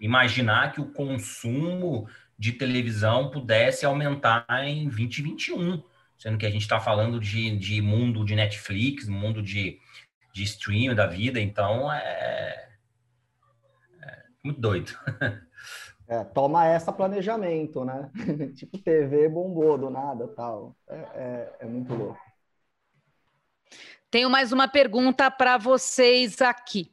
[0.00, 2.08] imaginar que o consumo
[2.38, 5.82] de televisão pudesse aumentar em 2021?
[6.16, 9.78] Sendo que a gente está falando de, de mundo de Netflix, mundo de
[10.44, 12.68] de da vida, então é,
[14.02, 14.92] é muito doido.
[16.10, 18.10] É, toma essa planejamento, né?
[18.56, 20.74] tipo TV bombou do nada, tal.
[20.88, 22.18] É, é, é muito louco.
[24.10, 26.90] Tenho mais uma pergunta para vocês aqui.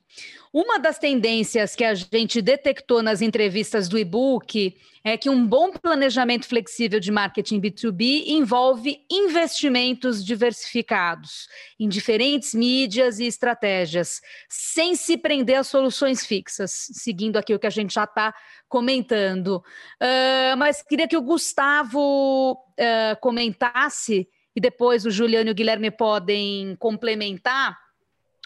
[0.51, 5.71] Uma das tendências que a gente detectou nas entrevistas do e-book é que um bom
[5.71, 11.47] planejamento flexível de marketing B2B envolve investimentos diversificados
[11.79, 17.67] em diferentes mídias e estratégias, sem se prender a soluções fixas, seguindo aqui o que
[17.67, 18.33] a gente já está
[18.67, 19.63] comentando.
[20.01, 25.91] Uh, mas queria que o Gustavo uh, comentasse, e depois o Juliano e o Guilherme
[25.91, 27.77] podem complementar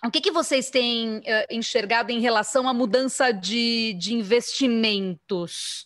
[0.03, 5.85] o que, que vocês têm uh, enxergado em relação à mudança de, de investimentos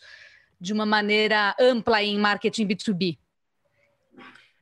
[0.62, 3.18] de uma maneira ampla em marketing B2B?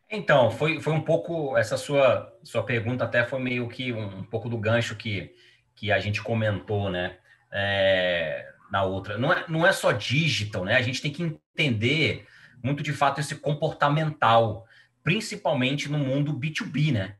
[0.09, 4.23] Então, foi, foi um pouco, essa sua, sua pergunta até foi meio que um, um
[4.23, 5.35] pouco do gancho que,
[5.75, 7.17] que a gente comentou, né?
[7.51, 9.17] É, na outra.
[9.17, 10.75] Não é, não é só digital, né?
[10.75, 12.25] A gente tem que entender
[12.63, 14.65] muito de fato esse comportamental,
[15.03, 17.15] principalmente no mundo B2B, né?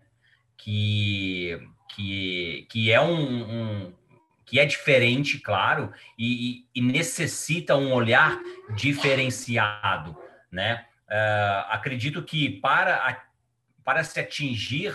[0.58, 1.60] Que
[1.96, 3.94] que, que é um, um
[4.46, 8.38] que é diferente, claro, e, e, necessita um olhar
[8.76, 10.18] diferenciado,
[10.52, 10.86] né?
[11.08, 13.22] Uh, acredito que para a,
[13.84, 14.94] parece atingir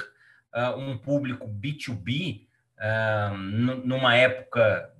[0.54, 2.42] uh, um público B2B
[2.78, 4.90] uh, numa época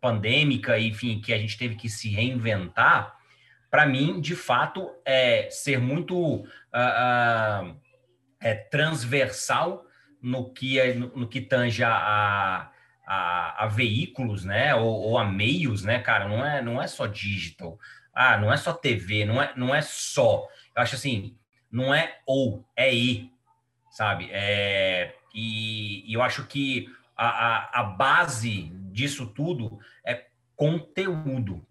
[0.00, 3.16] pandêmica, enfim, que a gente teve que se reinventar,
[3.70, 7.76] para mim, de fato, é ser muito uh, uh,
[8.40, 9.86] é transversal
[10.20, 12.70] no que, é, no, no que tange a,
[13.06, 17.06] a, a, veículos, né, ou, ou, a meios, né, cara, não é, não é só
[17.06, 17.78] digital,
[18.14, 21.36] ah, não é só TV, não é, não é só, eu acho assim,
[21.70, 23.30] não é ou, é e,
[23.90, 31.66] sabe, é, e, e eu acho que a, a, a base disso tudo é conteúdo.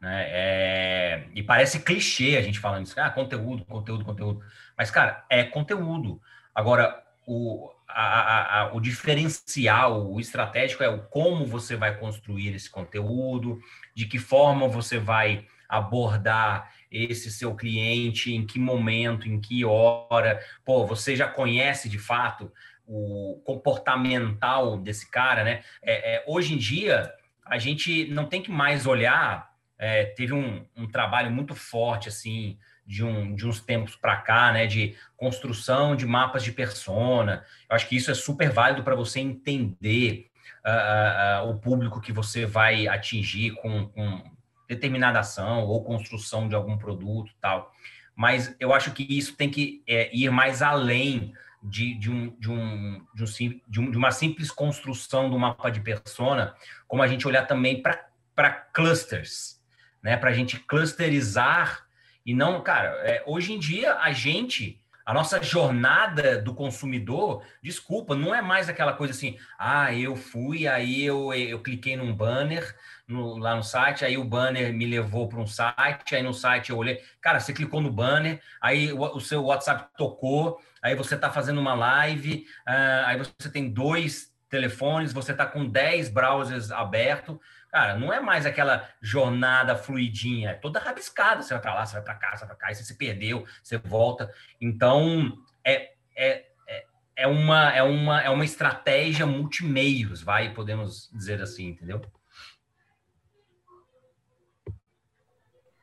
[0.00, 0.24] Né?
[0.28, 4.40] É, e parece clichê a gente falando isso, ah, conteúdo, conteúdo, conteúdo.
[4.76, 6.20] Mas, cara, é conteúdo.
[6.54, 12.70] Agora, o, a, a, o diferencial, o estratégico é o como você vai construir esse
[12.70, 13.60] conteúdo,
[13.94, 20.40] de que forma você vai abordar esse seu cliente, em que momento, em que hora.
[20.64, 22.52] Pô, você já conhece de fato
[22.84, 25.62] o comportamental desse cara, né?
[25.80, 27.12] É, é, hoje em dia,
[27.46, 29.49] a gente não tem que mais olhar.
[29.82, 34.52] É, teve um, um, trabalho muito forte, assim, de, um, de uns tempos para cá,
[34.52, 34.66] né?
[34.66, 37.42] De construção de mapas de persona.
[37.68, 40.26] Eu acho que isso é super válido para você entender
[40.64, 44.22] uh, uh, o público que você vai atingir com, com
[44.68, 47.72] determinada ação ou construção de algum produto tal.
[48.14, 52.50] Mas eu acho que isso tem que é, ir mais além de, de, um, de,
[52.50, 56.54] um, de, um, de, um, de uma simples construção do mapa de persona,
[56.86, 59.59] como a gente olhar também para clusters,
[60.02, 60.16] né?
[60.16, 61.86] Para a gente clusterizar
[62.24, 68.14] e não, cara, é, hoje em dia a gente, a nossa jornada do consumidor, desculpa,
[68.14, 72.76] não é mais aquela coisa assim, ah, eu fui, aí eu, eu cliquei num banner
[73.08, 76.70] no, lá no site, aí o banner me levou para um site, aí no site
[76.70, 81.14] eu olhei, cara, você clicou no banner, aí o, o seu WhatsApp tocou, aí você
[81.14, 86.70] está fazendo uma live, uh, aí você tem dois telefones, você está com 10 browsers
[86.72, 87.38] abertos.
[87.70, 91.42] Cara, não é mais aquela jornada fluidinha, é toda rabiscada.
[91.42, 92.96] Você vai para lá, você vai para cá, você vai para cá, aí você se
[92.96, 94.32] perdeu, você volta.
[94.60, 101.40] Então, é, é, é, é, uma, é, uma, é uma estratégia multimeios, vai, podemos dizer
[101.40, 102.00] assim, entendeu?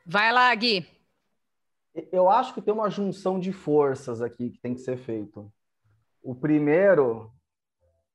[0.05, 0.97] Vai lá, Gui
[2.11, 5.51] eu acho que tem uma junção de forças aqui que tem que ser feito.
[6.21, 7.31] O primeiro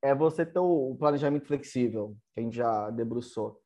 [0.01, 3.61] é você ter o planejamento flexível, que a gente já debruçou.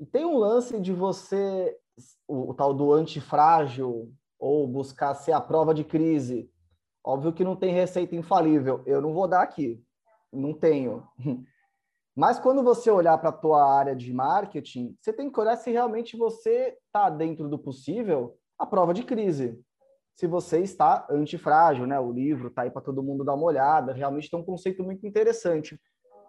[0.00, 1.76] E tem um lance de você,
[2.26, 6.50] o, o tal do antifrágil, ou buscar ser a prova de crise.
[7.04, 8.82] Óbvio que não tem receita infalível.
[8.86, 9.82] Eu não vou dar aqui.
[10.32, 11.06] Não tenho.
[12.14, 15.70] Mas quando você olhar para a tua área de marketing, você tem que olhar se
[15.70, 19.60] realmente você está dentro do possível a prova de crise.
[20.14, 21.98] Se você está antifrágil, né?
[22.00, 23.92] O livro está aí para todo mundo dar uma olhada.
[23.92, 25.80] Realmente tem um conceito muito interessante.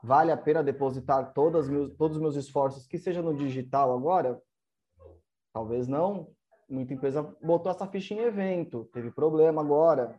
[0.02, 4.42] Vale a pena depositar todas meus, todos os meus esforços, que seja no digital agora?
[5.54, 6.28] Talvez não.
[6.70, 10.16] Muita empresa botou essa ficha em evento, teve problema agora,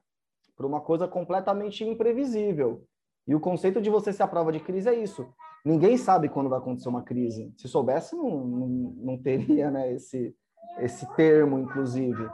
[0.56, 2.84] por uma coisa completamente imprevisível.
[3.26, 5.32] E o conceito de você ser a prova de crise é isso.
[5.64, 7.52] Ninguém sabe quando vai acontecer uma crise.
[7.56, 10.34] Se soubesse, não, não, não teria né, esse,
[10.78, 12.28] esse termo, inclusive.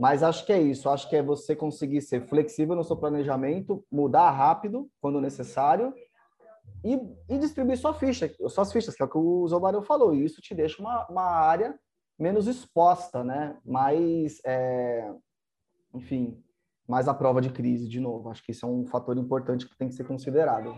[0.00, 0.88] Mas acho que é isso.
[0.90, 5.94] Acho que é você conseguir ser flexível no seu planejamento, mudar rápido quando necessário
[6.84, 10.14] e, e distribuir sua ficha, suas fichas, que é o que o Zobarão falou.
[10.14, 11.74] E isso te deixa uma, uma área
[12.18, 13.56] menos exposta, né?
[13.64, 15.10] Mais, é,
[15.94, 16.38] enfim,
[16.86, 18.28] mais à prova de crise, de novo.
[18.28, 20.76] Acho que isso é um fator importante que tem que ser considerado.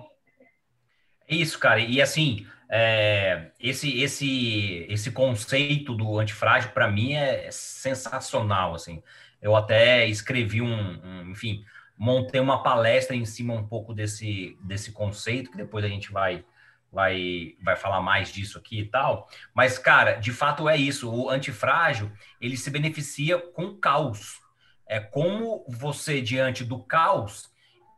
[1.28, 1.80] Isso, cara.
[1.80, 9.02] E assim, é, esse esse esse conceito do antifrágil para mim é, é, sensacional, assim.
[9.42, 11.64] Eu até escrevi um, um, enfim,
[11.96, 16.44] montei uma palestra em cima um pouco desse desse conceito que depois a gente vai
[16.92, 19.28] vai vai falar mais disso aqui e tal.
[19.54, 21.12] Mas cara, de fato é isso.
[21.12, 24.40] O antifrágil ele se beneficia com caos.
[24.86, 27.50] É como você diante do caos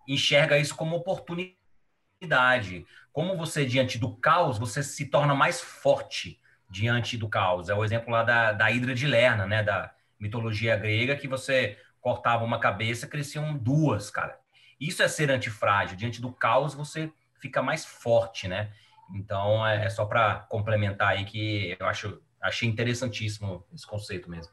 [0.07, 2.87] enxerga isso como oportunidade
[3.19, 7.69] como você, diante do caos, você se torna mais forte diante do caos.
[7.69, 9.61] É o exemplo lá da, da Hidra de Lerna, né?
[9.61, 14.39] Da mitologia grega, que você cortava uma cabeça, cresciam duas, cara.
[14.81, 15.97] Isso é ser antifrágil.
[15.97, 18.73] Diante do caos, você fica mais forte, né?
[19.15, 24.53] Então, é, é só para complementar aí que eu acho, achei interessantíssimo esse conceito mesmo.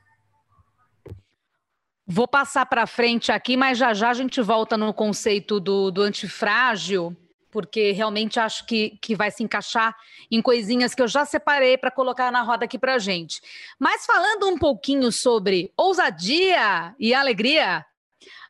[2.08, 6.02] Vou passar para frente aqui, mas já já a gente volta no conceito do, do
[6.02, 7.16] antifrágil
[7.56, 9.96] porque realmente acho que, que vai se encaixar
[10.30, 13.40] em coisinhas que eu já separei para colocar na roda aqui para gente.
[13.80, 17.86] Mas falando um pouquinho sobre ousadia e alegria,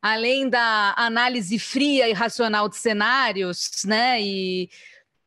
[0.02, 4.20] além da análise fria e racional de cenários, né?
[4.20, 4.72] E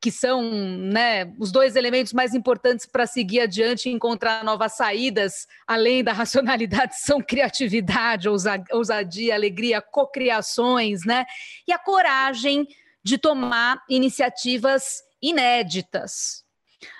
[0.00, 5.46] que são né, os dois elementos mais importantes para seguir adiante e encontrar novas saídas,
[5.68, 8.28] além da racionalidade, são criatividade,
[8.72, 11.24] ousadia, alegria, cocriações, né?
[11.64, 12.66] E a coragem
[13.08, 16.44] de tomar iniciativas inéditas.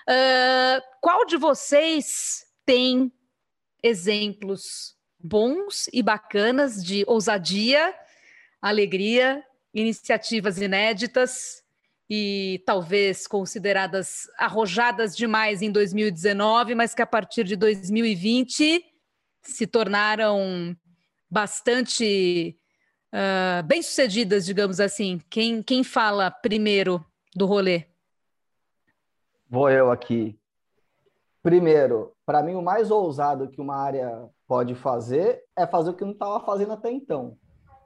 [0.09, 3.13] Uh, qual de vocês tem
[3.83, 7.95] exemplos bons e bacanas de ousadia,
[8.61, 9.45] alegria,
[9.75, 11.63] iniciativas inéditas
[12.09, 18.83] e talvez consideradas arrojadas demais em 2019, mas que a partir de 2020
[19.43, 20.75] se tornaram
[21.31, 22.58] bastante
[23.13, 25.21] uh, bem-sucedidas, digamos assim.
[25.31, 27.05] Quem, quem fala primeiro
[27.35, 27.85] do rolê?
[29.49, 30.39] Vou eu aqui.
[31.43, 36.05] Primeiro, para mim, o mais ousado que uma área pode fazer é fazer o que
[36.05, 37.37] não estava fazendo até então.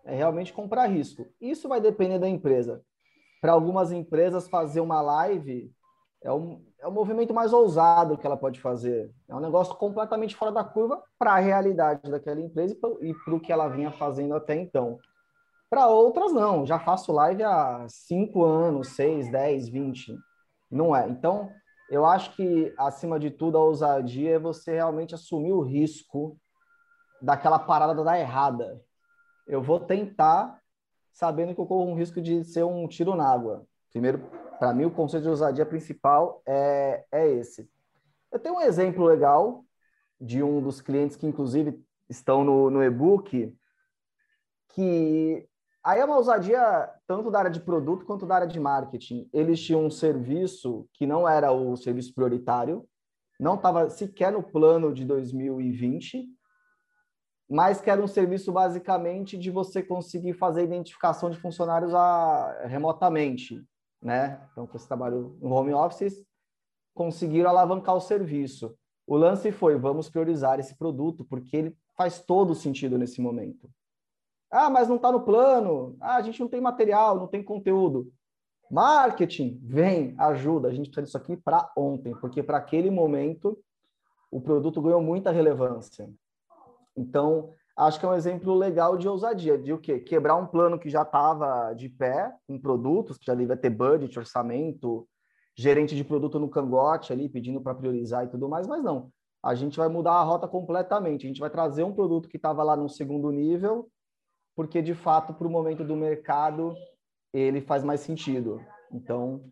[0.04, 1.26] É realmente comprar risco.
[1.40, 2.82] Isso vai depender da empresa.
[3.40, 5.72] Para algumas empresas, fazer uma live
[6.22, 9.10] é um, é um movimento mais ousado que ela pode fazer.
[9.28, 13.40] É um negócio completamente fora da curva para a realidade daquela empresa e para o
[13.40, 14.98] que ela vinha fazendo até então.
[15.72, 16.66] Para outras, não.
[16.66, 20.18] Já faço live há 5 anos, 6, 10, 20.
[20.70, 21.08] Não é.
[21.08, 21.50] Então,
[21.88, 26.38] eu acho que, acima de tudo, a ousadia é você realmente assumir o risco
[27.22, 28.82] daquela parada dar errada.
[29.46, 30.60] Eu vou tentar,
[31.10, 33.64] sabendo que eu corro um risco de ser um tiro na água.
[33.90, 34.18] Primeiro,
[34.58, 37.66] para mim, o conceito de ousadia principal é, é esse.
[38.30, 39.64] Eu tenho um exemplo legal
[40.20, 43.56] de um dos clientes que, inclusive, estão no, no e-book,
[44.68, 45.48] que
[45.85, 49.28] Aí é uma ousadia tanto da área de produto quanto da área de marketing.
[49.33, 52.87] Eles tinham um serviço que não era o serviço prioritário,
[53.39, 56.28] não estava sequer no plano de 2020,
[57.51, 63.61] mas que era um serviço basicamente de você conseguir fazer identificação de funcionários a, remotamente,
[64.01, 64.41] né?
[64.53, 66.24] Então, com esse trabalho no home office,
[66.95, 68.74] conseguiram alavancar o serviço.
[69.05, 73.68] O lance foi, vamos priorizar esse produto, porque ele faz todo sentido nesse momento.
[74.53, 75.96] Ah, mas não está no plano.
[75.98, 78.12] Ah, a gente não tem material, não tem conteúdo.
[78.70, 80.68] Marketing, vem, ajuda.
[80.68, 83.59] A gente precisa disso aqui para ontem, porque para aquele momento
[84.30, 86.07] o produto ganhou muita relevância.
[86.94, 89.98] Então, acho que é um exemplo legal de ousadia, de o quê?
[89.98, 94.18] Quebrar um plano que já estava de pé, com produtos, que já devia ter budget,
[94.18, 95.09] orçamento,
[95.57, 99.11] gerente de produto no cangote ali, pedindo para priorizar e tudo mais, mas não.
[99.42, 101.26] A gente vai mudar a rota completamente.
[101.26, 103.90] A gente vai trazer um produto que estava lá no segundo nível
[104.55, 106.74] porque de fato, para o momento do mercado,
[107.32, 108.61] ele faz mais sentido.
[108.92, 109.42] Então,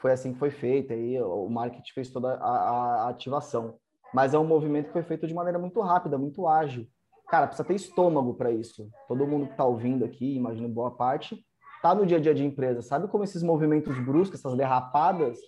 [0.00, 0.92] foi assim que foi feito.
[0.92, 3.78] Aí o marketing fez toda a, a ativação.
[4.12, 6.86] Mas é um movimento que foi feito de maneira muito rápida, muito ágil.
[7.28, 8.88] Cara, precisa ter estômago para isso.
[9.06, 11.44] Todo mundo que está ouvindo aqui, imagino boa parte,
[11.82, 12.80] tá no dia a dia de empresa.
[12.80, 15.38] Sabe como esses movimentos bruscos, essas derrapadas,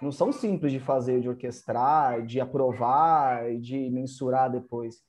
[0.00, 5.02] não são simples de fazer, de orquestrar, de aprovar, de mensurar depois.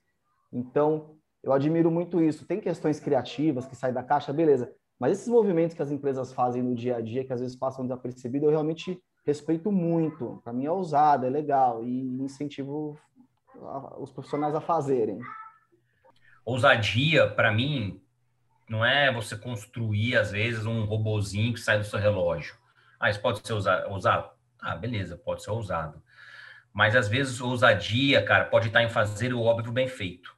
[0.52, 1.17] Então,
[1.48, 2.46] eu admiro muito isso.
[2.46, 4.70] Tem questões criativas que saem da caixa, beleza.
[5.00, 7.86] Mas esses movimentos que as empresas fazem no dia a dia, que às vezes passam
[7.86, 10.42] desapercebido, eu realmente respeito muito.
[10.44, 13.00] Para mim é ousado, é legal e incentivo
[13.98, 15.20] os profissionais a fazerem.
[16.44, 18.02] Ousadia, para mim,
[18.68, 22.56] não é você construir, às vezes, um robozinho que sai do seu relógio.
[23.00, 24.32] Ah, isso pode ser ousado?
[24.60, 26.04] Ah, beleza, pode ser ousado.
[26.74, 30.37] Mas, às vezes, ousadia, cara, pode estar em fazer o óbvio bem feito.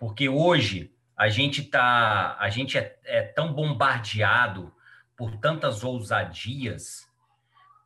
[0.00, 4.72] Porque hoje a gente tá, a gente é, é tão bombardeado
[5.14, 7.06] por tantas ousadias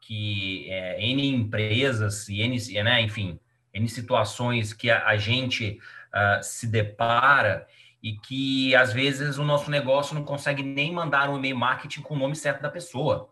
[0.00, 3.40] que é, N empresas e N, né, enfim,
[3.72, 5.80] N situações que a, a gente
[6.14, 7.66] uh, se depara
[8.00, 12.14] e que às vezes o nosso negócio não consegue nem mandar um e-mail marketing com
[12.14, 13.28] o nome certo da pessoa.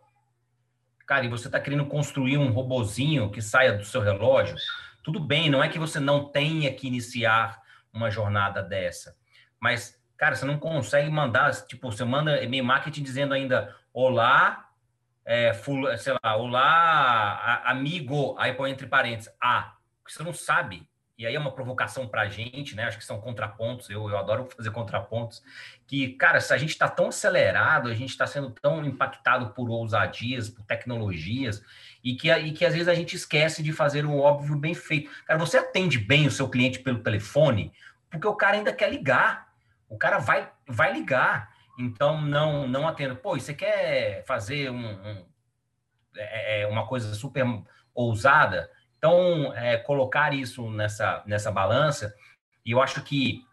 [1.06, 4.56] Cara, e você está querendo construir um robozinho que saia do seu relógio?
[5.04, 7.61] Tudo bem, não é que você não tenha que iniciar
[7.92, 9.16] uma jornada dessa.
[9.60, 14.68] Mas, cara, você não consegue mandar, tipo, você manda e-mail marketing dizendo ainda olá,
[15.24, 15.52] é,
[15.98, 20.88] sei lá, olá, amigo, aí põe entre parênteses, ah, porque você não sabe.
[21.18, 22.84] E aí é uma provocação para a gente, né?
[22.84, 25.42] Acho que são contrapontos, eu, eu adoro fazer contrapontos.
[25.86, 29.68] Que, cara, se a gente está tão acelerado, a gente está sendo tão impactado por
[29.70, 31.62] ousadias, por tecnologias,
[32.02, 35.10] e que, e que às vezes a gente esquece de fazer o óbvio bem feito.
[35.26, 37.72] Cara, você atende bem o seu cliente pelo telefone,
[38.10, 39.52] porque o cara ainda quer ligar.
[39.88, 41.52] O cara vai, vai ligar.
[41.78, 43.14] Então, não não atenda.
[43.14, 45.26] Pô, você quer fazer um, um
[46.16, 47.44] é, é, uma coisa super
[47.94, 48.70] ousada?
[49.04, 52.14] Então, é, colocar isso nessa, nessa balança,
[52.64, 53.44] e eu acho que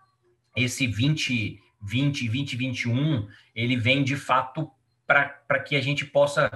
[0.55, 4.71] esse 20, 20 e 2021, ele vem de fato
[5.07, 6.51] para que a gente possa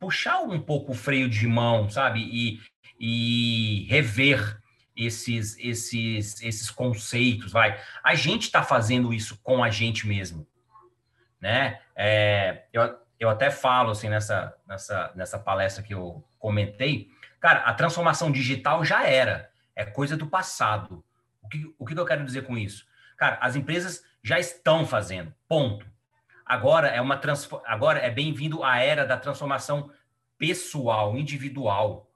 [0.00, 2.18] puxar um pouco o freio de mão, sabe?
[2.18, 2.60] E,
[2.98, 4.60] e rever
[4.96, 7.80] esses, esses, esses conceitos, vai.
[8.02, 10.44] A gente está fazendo isso com a gente mesmo,
[11.40, 11.80] né?
[11.94, 17.08] É, eu, eu até falo, assim, nessa, nessa, nessa palestra que eu comentei,
[17.44, 21.04] cara, a transformação digital já era, é coisa do passado.
[21.42, 22.86] O que, o que eu quero dizer com isso?
[23.18, 25.86] Cara, as empresas já estão fazendo, ponto.
[26.46, 27.20] Agora é uma
[27.66, 29.90] agora é bem-vindo à era da transformação
[30.38, 32.10] pessoal, individual.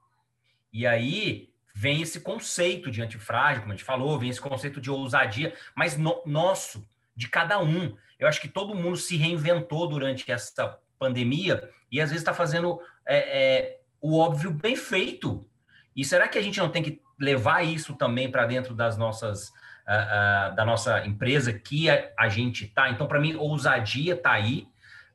[0.73, 4.89] E aí vem esse conceito de antifrágil, como a gente falou, vem esse conceito de
[4.89, 6.83] ousadia, mas no, nosso,
[7.15, 7.95] de cada um.
[8.17, 12.81] Eu acho que todo mundo se reinventou durante essa pandemia e às vezes está fazendo
[13.05, 15.47] é, é, o óbvio bem feito.
[15.95, 19.49] E será que a gente não tem que levar isso também para dentro das nossas
[19.49, 22.89] uh, uh, da nossa empresa que a, a gente está?
[22.89, 24.67] Então, para mim, ousadia está aí.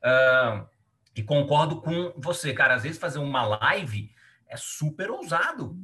[0.03, 0.67] Uh,
[1.15, 2.75] e concordo com você, cara.
[2.75, 4.13] Às vezes fazer uma live
[4.47, 5.75] é super ousado.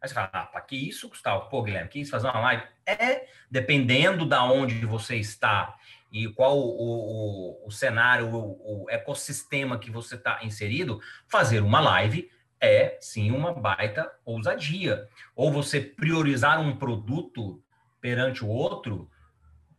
[0.00, 1.50] Aí você fala, ah, para que isso, Gustavo?
[1.50, 2.62] Pô, Guilherme, que isso fazer uma live?
[2.86, 5.76] É, dependendo da onde você está
[6.10, 11.80] e qual o, o, o cenário, o, o, ecossistema que você está inserido, fazer uma
[11.80, 12.30] live
[12.60, 15.08] é sim uma baita ousadia.
[15.34, 17.62] Ou você priorizar um produto
[18.00, 19.08] perante o outro,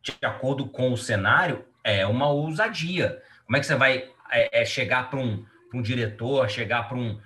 [0.01, 3.21] de acordo com o cenário, é uma ousadia.
[3.45, 7.19] Como é que você vai é, é chegar para um, um diretor, chegar para um,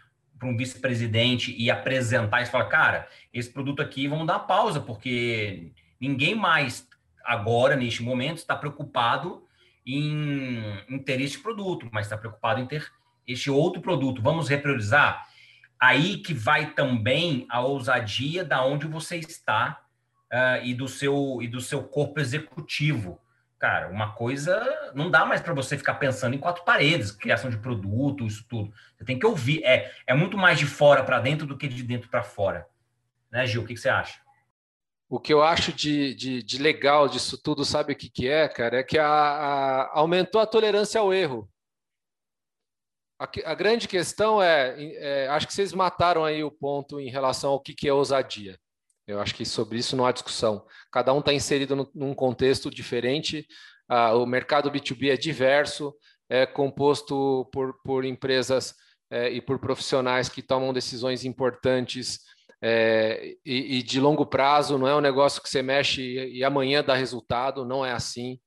[0.44, 6.36] um vice-presidente e apresentar e falar, cara, esse produto aqui vamos dar pausa, porque ninguém
[6.36, 6.88] mais
[7.26, 9.44] agora, neste momento, está preocupado
[9.86, 12.86] em, em ter este produto, mas está preocupado em ter
[13.28, 14.22] este outro produto.
[14.22, 15.28] Vamos repriorizar?
[15.80, 19.82] Aí que vai também a ousadia da onde você está
[20.32, 23.20] uh, e, do seu, e do seu corpo executivo.
[23.60, 27.58] Cara, uma coisa não dá mais para você ficar pensando em quatro paredes, criação de
[27.58, 28.74] produto, isso tudo.
[28.96, 29.64] Você tem que ouvir.
[29.64, 32.68] É, é muito mais de fora para dentro do que de dentro para fora.
[33.32, 33.64] Né, Gil?
[33.64, 34.20] O que, que, você acha?
[35.08, 38.48] O que eu acho de, de, de legal disso tudo, sabe o que, que é,
[38.48, 38.80] cara?
[38.80, 41.50] É que a, a, aumentou a tolerância ao erro.
[43.20, 47.52] A, a grande questão é, é, acho que vocês mataram aí o ponto em relação
[47.52, 48.60] ao que, que é ousadia.
[49.08, 50.66] Eu acho que sobre isso não há discussão.
[50.92, 53.48] Cada um está inserido no, num contexto diferente.
[53.88, 55.96] Ah, o mercado B2B é diverso,
[56.28, 58.74] é composto por, por empresas
[59.12, 62.22] é, e por profissionais que tomam decisões importantes
[62.68, 64.76] é, e, e, de longo prazo.
[64.80, 68.40] Não é um negócio que você mexe e, e amanhã dá resultado, não é assim.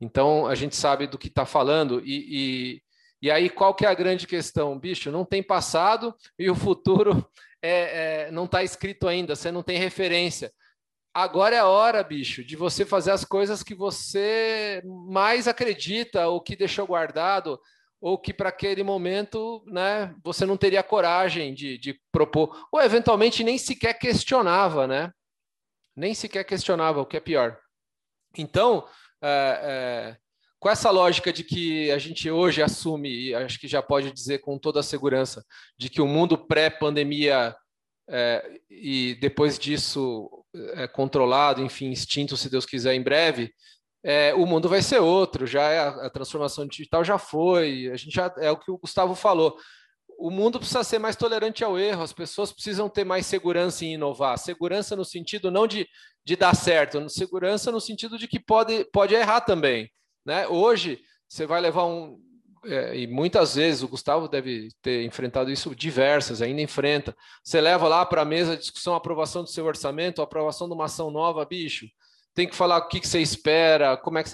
[0.00, 2.02] Então, a gente sabe do que está falando.
[2.04, 2.82] E, e,
[3.22, 4.76] e aí, qual que é a grande questão?
[4.76, 7.24] Bicho, não tem passado e o futuro
[7.62, 10.52] é, é, não está escrito ainda, você não tem referência.
[11.14, 16.40] Agora é a hora, bicho, de você fazer as coisas que você mais acredita, ou
[16.40, 17.60] que deixou guardado,
[18.02, 23.44] ou que para aquele momento né, você não teria coragem de, de propor, ou eventualmente
[23.44, 25.12] nem sequer questionava, né?
[25.94, 27.56] Nem sequer questionava, o que é pior.
[28.36, 28.84] Então,
[29.22, 30.16] é, é,
[30.58, 34.40] com essa lógica de que a gente hoje assume, e acho que já pode dizer
[34.40, 35.44] com toda a segurança,
[35.78, 37.54] de que o mundo pré-pandemia
[38.10, 40.28] é, e depois disso
[40.74, 43.54] é, controlado, enfim, extinto, se Deus quiser, em breve,
[44.04, 45.46] é, o mundo vai ser outro.
[45.46, 47.90] Já é a, transformação digital já foi.
[47.92, 49.56] A gente já é o que o Gustavo falou.
[50.18, 52.02] O mundo precisa ser mais tolerante ao erro.
[52.02, 54.38] As pessoas precisam ter mais segurança em inovar.
[54.38, 55.88] Segurança no sentido não de,
[56.24, 59.90] de dar certo, segurança no sentido de que pode, pode errar também.
[60.24, 60.46] Né?
[60.46, 62.20] Hoje, você vai levar um.
[62.64, 67.16] É, e muitas vezes o Gustavo deve ter enfrentado isso diversas, ainda enfrenta.
[67.42, 70.68] Você leva lá para a mesa a discussão, a aprovação do seu orçamento, a aprovação
[70.68, 71.88] de uma ação nova, bicho.
[72.34, 74.30] Tem que falar o que, que você espera, como é que.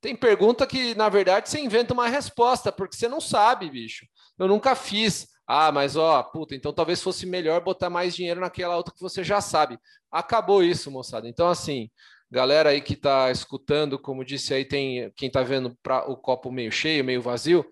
[0.00, 4.06] Tem pergunta que, na verdade, você inventa uma resposta, porque você não sabe, bicho.
[4.38, 5.28] Eu nunca fiz.
[5.46, 9.22] Ah, mas ó, puta, então talvez fosse melhor botar mais dinheiro naquela outra que você
[9.22, 9.78] já sabe.
[10.10, 11.28] Acabou isso, moçada.
[11.28, 11.90] Então, assim,
[12.32, 16.52] Galera aí que está escutando, como disse aí, tem quem está vendo para o copo
[16.52, 17.66] meio cheio, meio vazio.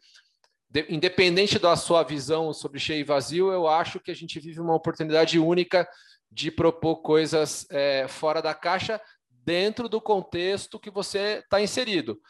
[0.69, 4.61] De, independente da sua visão sobre cheio e vazio, eu acho que a gente vive
[4.61, 5.89] uma oportunidade única
[6.31, 9.01] de propor coisas é, fora da caixa
[9.49, 12.21] dentro do contexto que você está inserido.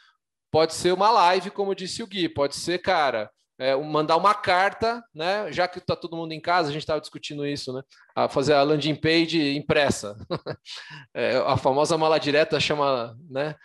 [0.53, 5.03] Pode ser uma live, como disse o Gui, pode ser, cara, é, mandar uma carta,
[5.13, 5.51] né?
[5.51, 7.83] Já que está todo mundo em casa, a gente estava discutindo isso, né?
[8.15, 10.17] A fazer a landing page impressa.
[11.13, 13.57] é, a famosa mala direta chama, né?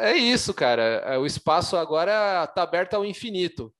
[0.00, 0.82] É isso, cara.
[0.82, 3.72] É, o espaço agora está aberto ao infinito.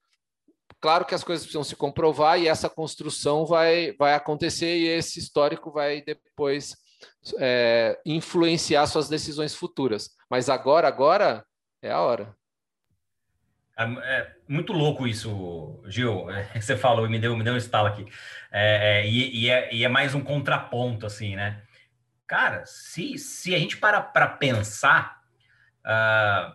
[0.81, 5.19] Claro que as coisas precisam se comprovar e essa construção vai, vai acontecer e esse
[5.19, 6.77] histórico vai depois
[7.39, 10.11] é, influenciar suas decisões futuras.
[10.29, 11.45] Mas agora, agora
[11.83, 12.35] é a hora.
[13.79, 16.31] É, é muito louco isso, Gil.
[16.31, 18.07] É, você falou e me deu, me deu um estalo aqui.
[18.51, 21.63] É, é, e, e, é, e, é, mais um contraponto, assim, né?
[22.27, 25.21] Cara, se, se a gente para para pensar,
[25.85, 26.55] uh,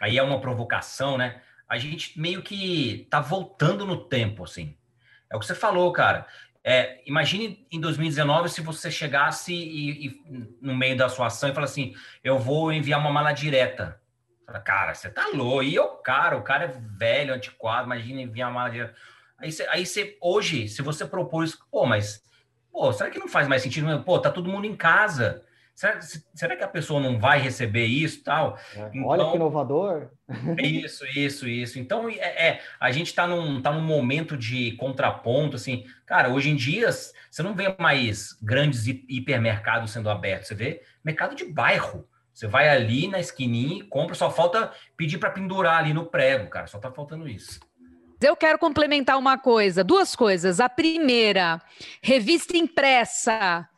[0.00, 1.40] aí é uma provocação, né?
[1.68, 4.76] A gente meio que tá voltando no tempo, assim.
[5.30, 6.26] É o que você falou, cara.
[6.68, 10.22] É, imagine em 2019 se você chegasse e, e,
[10.60, 11.94] no meio da sua ação e falasse assim:
[12.24, 14.00] eu vou enviar uma mala direta.
[14.64, 15.62] Cara, você tá louco.
[15.62, 18.96] E o cara, o cara é velho, antiquado, imagina enviar uma mala direta.
[19.38, 22.20] Aí você, aí você hoje, se você propor isso, pô, mas
[22.72, 24.02] pô, será que não faz mais sentido?
[24.02, 25.45] Pô, tá todo mundo em casa.
[25.76, 28.58] Será, será que a pessoa não vai receber isso tal?
[28.74, 30.08] É, então, olha que inovador.
[30.58, 31.78] Isso, isso, isso.
[31.78, 35.84] Então, é, é a gente está num, tá num momento de contraponto, assim.
[36.06, 41.36] Cara, hoje em dia, você não vê mais grandes hipermercados sendo abertos, você vê mercado
[41.36, 42.08] de bairro.
[42.32, 46.48] Você vai ali na esquininha e compra, só falta pedir para pendurar ali no prego,
[46.48, 46.66] cara.
[46.66, 47.60] Só tá faltando isso.
[48.18, 50.58] Eu quero complementar uma coisa, duas coisas.
[50.58, 51.60] A primeira,
[52.02, 53.68] revista impressa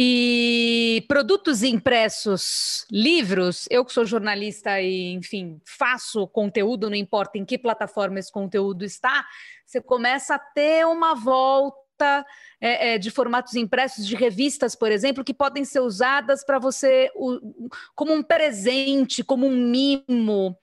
[0.00, 7.44] e produtos impressos, livros, eu que sou jornalista e, enfim, faço conteúdo, não importa em
[7.44, 9.26] que plataforma esse conteúdo está,
[9.66, 12.24] você começa a ter uma volta
[12.60, 17.10] é, é, de formatos impressos de revistas, por exemplo, que podem ser usadas para você
[17.16, 20.56] o, como um presente, como um mimo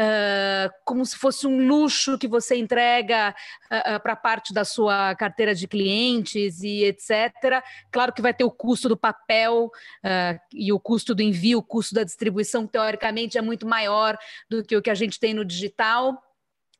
[0.00, 3.34] uh, como se fosse um luxo que você entrega
[3.70, 7.62] uh, uh, para parte da sua carteira de clientes e etc.
[7.90, 9.70] Claro que vai ter o custo do papel
[10.52, 14.16] e o custo do envio, o custo da distribuição, teoricamente, é muito maior
[14.48, 16.22] do que o que a gente tem no digital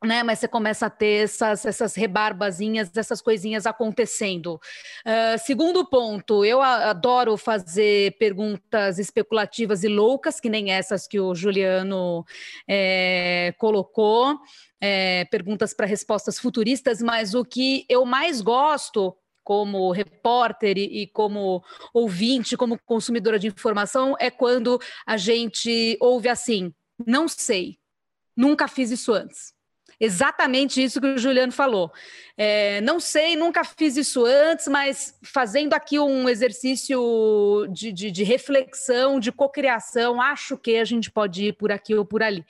[0.03, 0.23] né?
[0.23, 4.59] Mas você começa a ter essas, essas rebarbazinhas, essas coisinhas acontecendo.
[5.05, 11.35] Uh, segundo ponto, eu adoro fazer perguntas especulativas e loucas, que nem essas que o
[11.35, 12.25] Juliano
[12.67, 14.39] é, colocou,
[14.79, 21.07] é, perguntas para respostas futuristas, mas o que eu mais gosto como repórter e, e,
[21.07, 26.73] como ouvinte, como consumidora de informação, é quando a gente ouve assim:
[27.05, 27.77] não sei,
[28.35, 29.53] nunca fiz isso antes.
[30.03, 31.91] Exatamente isso que o Juliano falou.
[32.35, 38.23] É, não sei, nunca fiz isso antes, mas fazendo aqui um exercício de, de, de
[38.23, 42.43] reflexão, de cocriação, acho que a gente pode ir por aqui ou por ali.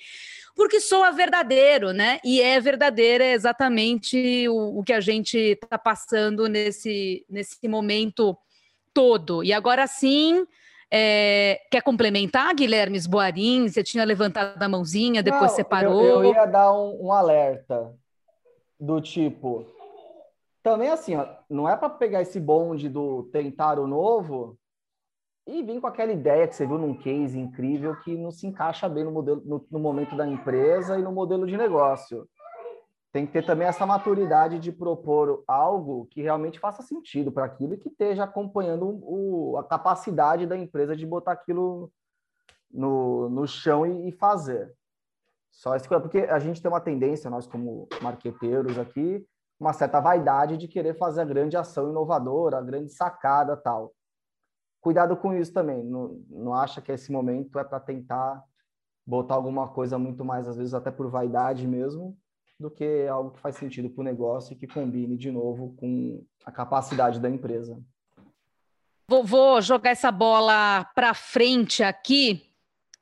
[0.56, 2.22] Porque soa verdadeiro, né?
[2.24, 8.38] E é verdadeiro, é exatamente o, o que a gente está passando nesse, nesse momento
[8.94, 9.44] todo.
[9.44, 10.46] E agora sim,
[10.92, 13.70] é, quer complementar, Guilherme Boarim?
[13.70, 16.04] Você tinha levantado a mãozinha, depois Não, você parou.
[16.04, 17.96] Eu, eu ia dar um, um, alerta
[18.78, 19.66] do tipo.
[20.62, 24.58] Também assim, ó, não é para pegar esse bonde do tentar o novo
[25.48, 28.88] e vir com aquela ideia que você viu num case incrível que não se encaixa
[28.88, 32.28] bem no, modelo, no, no momento da empresa e no modelo de negócio
[33.12, 37.74] tem que ter também essa maturidade de propor algo que realmente faça sentido para aquilo
[37.74, 41.92] e que esteja acompanhando o, a capacidade da empresa de botar aquilo
[42.72, 44.74] no, no chão e, e fazer.
[45.52, 49.26] Só isso, porque a gente tem uma tendência, nós como marqueteiros aqui,
[49.60, 53.94] uma certa vaidade de querer fazer a grande ação inovadora, a grande sacada tal.
[54.80, 55.84] Cuidado com isso também.
[55.84, 58.42] Não, não acha que esse momento é para tentar
[59.06, 62.18] botar alguma coisa muito mais, às vezes até por vaidade mesmo,
[62.62, 66.24] do que algo que faz sentido para o negócio e que combine de novo com
[66.46, 67.78] a capacidade da empresa.
[69.08, 72.48] Vou, vou jogar essa bola para frente aqui.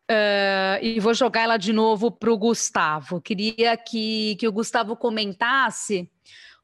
[0.09, 3.21] Uh, e vou jogar ela de novo para o Gustavo.
[3.21, 6.09] Queria que, que o Gustavo comentasse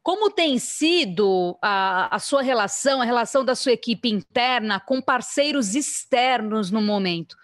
[0.05, 5.73] como tem sido a, a, sua relação, a relação da sua equipe interna com parceiros
[5.73, 7.35] externos no momento.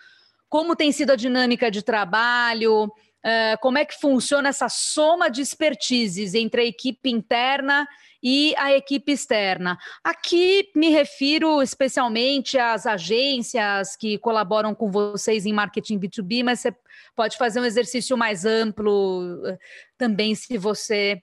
[0.48, 2.92] Como tem sido a dinâmica de trabalho,
[3.24, 7.88] Uh, como é que funciona essa soma de expertises entre a equipe interna
[8.24, 9.78] e a equipe externa.
[10.04, 16.76] Aqui me refiro especialmente às agências que colaboram com vocês em marketing B2B, mas você
[17.16, 19.58] pode fazer um exercício mais amplo uh,
[19.98, 21.22] também, se você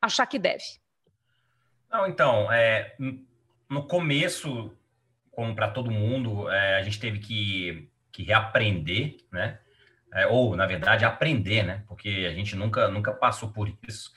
[0.00, 0.64] achar que deve.
[1.90, 2.94] Não, então, é,
[3.68, 4.72] no começo,
[5.30, 9.58] como para todo mundo, é, a gente teve que, que reaprender, né?
[10.12, 11.82] É, ou na verdade aprender, né?
[11.86, 14.12] Porque a gente nunca nunca passou por isso.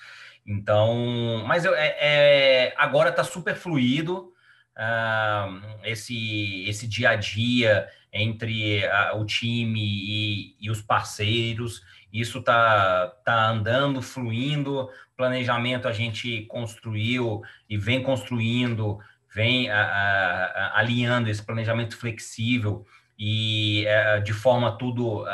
[0.46, 4.34] Então, mas eu, é, é agora está super fluido
[4.78, 11.82] uh, esse esse dia a dia entre a, o time e, e, os parceiros.
[12.12, 14.90] Isso tá tá andando, fluindo.
[15.16, 19.00] Planejamento a gente construiu e vem construindo
[19.34, 22.86] vem a, a, alinhando esse planejamento flexível
[23.18, 25.26] e a, de forma tudo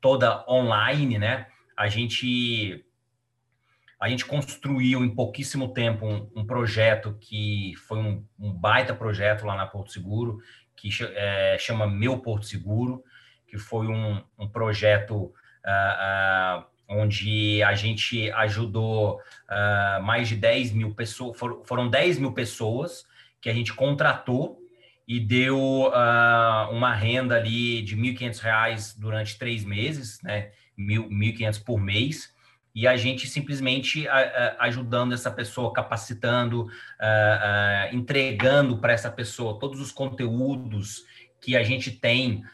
[0.00, 1.46] toda online, né?
[1.76, 2.84] A gente
[4.00, 9.44] a gente construiu em pouquíssimo tempo um, um projeto que foi um, um, baita projeto
[9.44, 10.38] lá na Porto Seguro,
[10.76, 13.02] que é, chama Meu Porto Seguro,
[13.48, 15.16] que foi um, um projeto
[15.64, 22.20] uh, uh, onde a gente ajudou uh, mais de 10 mil pessoas, foram, foram 10
[22.20, 23.04] mil pessoas
[23.40, 24.60] que a gente contratou
[25.08, 25.90] e deu
[26.70, 30.50] uma renda ali de R$ 1.500 durante três meses, né?
[30.76, 32.36] R$ 1.500 por mês,
[32.74, 34.06] e a gente simplesmente
[34.58, 36.68] ajudando essa pessoa, capacitando,
[37.90, 41.04] entregando para essa pessoa todos os conteúdos
[41.40, 42.44] que a gente tem,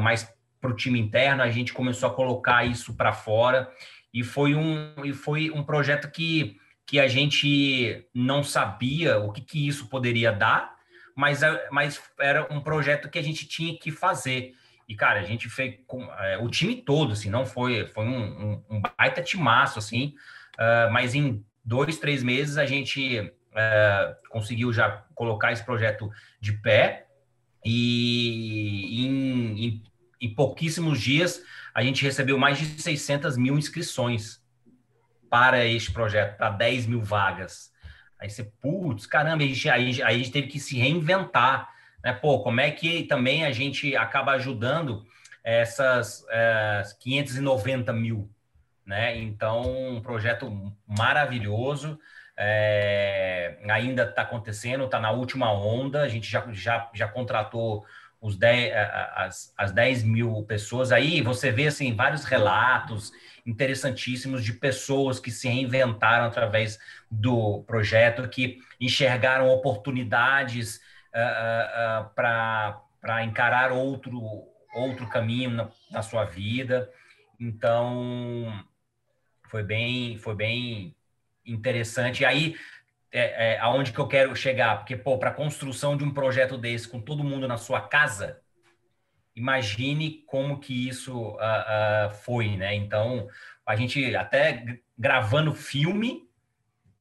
[0.00, 0.28] mais
[0.60, 3.70] para o time interno, a gente começou a colocar isso para fora.
[4.12, 9.40] E foi um, e foi um projeto que, que a gente não sabia o que,
[9.40, 10.71] que isso poderia dar,
[11.14, 11.40] mas,
[11.70, 14.54] mas era um projeto que a gente tinha que fazer.
[14.88, 18.20] E, cara, a gente fez com é, o time todo, assim, não foi, foi um,
[18.20, 20.14] um, um baita timaço, assim,
[20.58, 26.10] uh, mas em dois, três meses a gente uh, conseguiu já colocar esse projeto
[26.40, 27.06] de pé
[27.64, 29.82] e em, em,
[30.20, 31.42] em, pouquíssimos dias
[31.72, 34.42] a gente recebeu mais de 600 mil inscrições
[35.30, 37.71] para este projeto, para 10 mil vagas.
[38.22, 41.68] Aí você, putz, caramba, a gente, aí, aí a gente teve que se reinventar,
[42.04, 42.12] né?
[42.12, 45.04] Pô, como é que também a gente acaba ajudando
[45.42, 48.30] essas é, 590 mil,
[48.86, 49.18] né?
[49.18, 49.62] Então,
[49.96, 51.98] um projeto maravilhoso,
[52.36, 57.84] é, ainda está acontecendo, está na última onda, a gente já, já, já contratou
[58.20, 58.72] os 10,
[59.16, 60.92] as, as 10 mil pessoas.
[60.92, 63.10] Aí você vê assim, vários relatos
[63.44, 66.78] interessantíssimos de pessoas que se reinventaram através
[67.10, 70.80] do projeto, que enxergaram oportunidades
[71.14, 74.20] uh, uh, uh, para encarar outro,
[74.74, 76.90] outro caminho na, na, sua vida.
[77.38, 78.64] Então,
[79.48, 80.94] foi bem, foi bem
[81.44, 82.22] interessante.
[82.22, 82.56] E aí,
[83.10, 84.78] é, é, aonde que eu quero chegar?
[84.78, 88.41] Porque, pô, para a construção de um projeto desse, com todo mundo na sua casa,
[89.34, 92.74] imagine como que isso uh, uh, foi, né?
[92.74, 93.28] Então,
[93.66, 96.28] a gente até gravando filme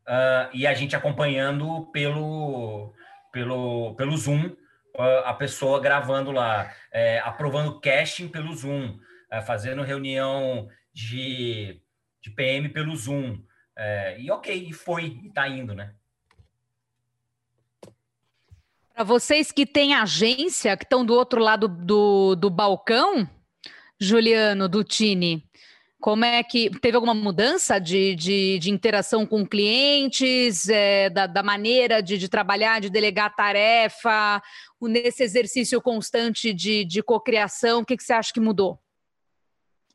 [0.08, 2.94] uh, e a gente acompanhando pelo,
[3.32, 4.56] pelo, pelo Zoom,
[5.24, 9.00] a pessoa gravando lá, é, aprovando casting pelo Zoom,
[9.32, 11.82] é, fazendo reunião de,
[12.22, 13.42] de PM pelo Zoom.
[13.76, 15.96] É, e ok, e foi, e tá indo, né?
[19.04, 23.28] Vocês que têm agência, que estão do outro lado do, do balcão,
[24.00, 25.48] Juliano, do Tini,
[26.02, 31.44] como é que teve alguma mudança de, de, de interação com clientes, é, da, da,
[31.44, 34.42] maneira de, de, trabalhar, de delegar tarefa,
[34.82, 37.82] nesse exercício constante de, de cocriação?
[37.82, 38.80] O que, que você acha que mudou?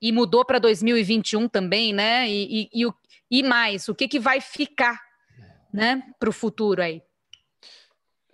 [0.00, 2.28] E mudou para 2021 também, né?
[2.28, 2.92] E, e, e,
[3.28, 5.00] e mais, o que, que vai ficar
[5.72, 7.02] né, para o futuro aí?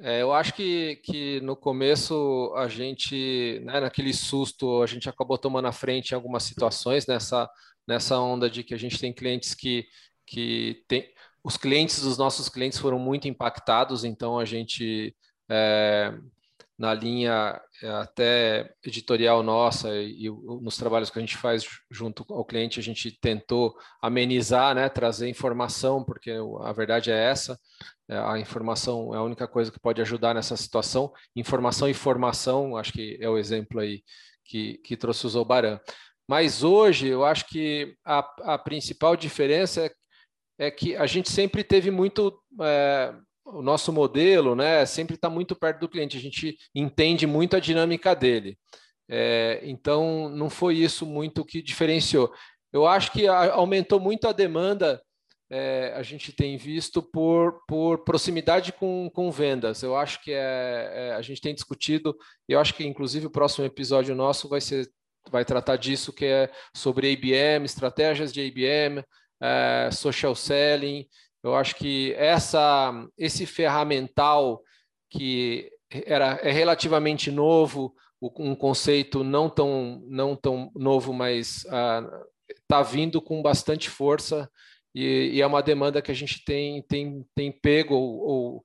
[0.05, 5.39] É, eu acho que, que no começo a gente, né, naquele susto, a gente acabou
[5.39, 7.49] tomando a frente em algumas situações nessa,
[7.87, 9.87] nessa onda de que a gente tem clientes que,
[10.27, 11.09] que tem.
[11.45, 15.15] Os clientes dos nossos clientes foram muito impactados, então a gente
[15.49, 16.13] é,
[16.77, 22.45] na linha até editorial nossa e, e, nos trabalhos que a gente faz junto ao
[22.45, 27.59] cliente, a gente tentou amenizar, né, trazer informação, porque a verdade é essa,
[28.09, 31.13] é, a informação é a única coisa que pode ajudar nessa situação.
[31.35, 34.03] Informação e formação, acho que é o exemplo aí
[34.45, 35.81] que, que trouxe o Zobaran.
[36.29, 38.19] Mas hoje, eu acho que a,
[38.55, 42.39] a principal diferença é, é que a gente sempre teve muito...
[42.61, 43.15] É,
[43.45, 47.61] o nosso modelo né, sempre está muito perto do cliente, a gente entende muito a
[47.61, 48.59] dinâmica dele.
[49.09, 52.33] É, então, não foi isso muito que diferenciou.
[52.73, 55.03] Eu acho que aumentou muito a demanda,
[55.51, 59.83] é, a gente tem visto, por, por proximidade com, com vendas.
[59.83, 62.17] Eu acho que é, é, a gente tem discutido,
[62.49, 64.91] eu acho que inclusive o próximo episódio nosso vai ser
[65.31, 69.05] vai tratar disso, que é sobre IBM, estratégias de IBM,
[69.41, 71.07] é, social selling,
[71.43, 74.63] eu acho que essa, esse ferramental
[75.11, 77.95] que era, é relativamente novo,
[78.39, 84.49] um conceito não tão, não tão novo, mas está ah, vindo com bastante força
[84.95, 88.63] e, e, é uma demanda que a gente tem, tem, tem pego ou,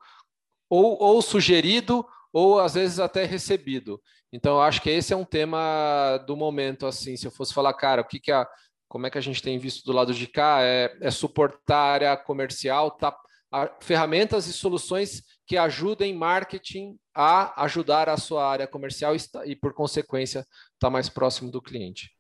[0.70, 4.02] ou, ou sugerido ou às vezes até recebido.
[4.32, 7.74] Então, eu acho que esse é um tema do momento, assim, se eu fosse falar,
[7.74, 8.48] cara, o que, que a,
[8.88, 11.92] como é que a gente tem visto do lado de cá, é, é suportar a
[11.94, 13.16] área comercial, tá,
[13.52, 19.14] a, ferramentas e soluções que ajudem marketing a ajudar a sua área comercial
[19.46, 20.48] e, por consequência, estar
[20.80, 22.12] tá mais próximo do cliente.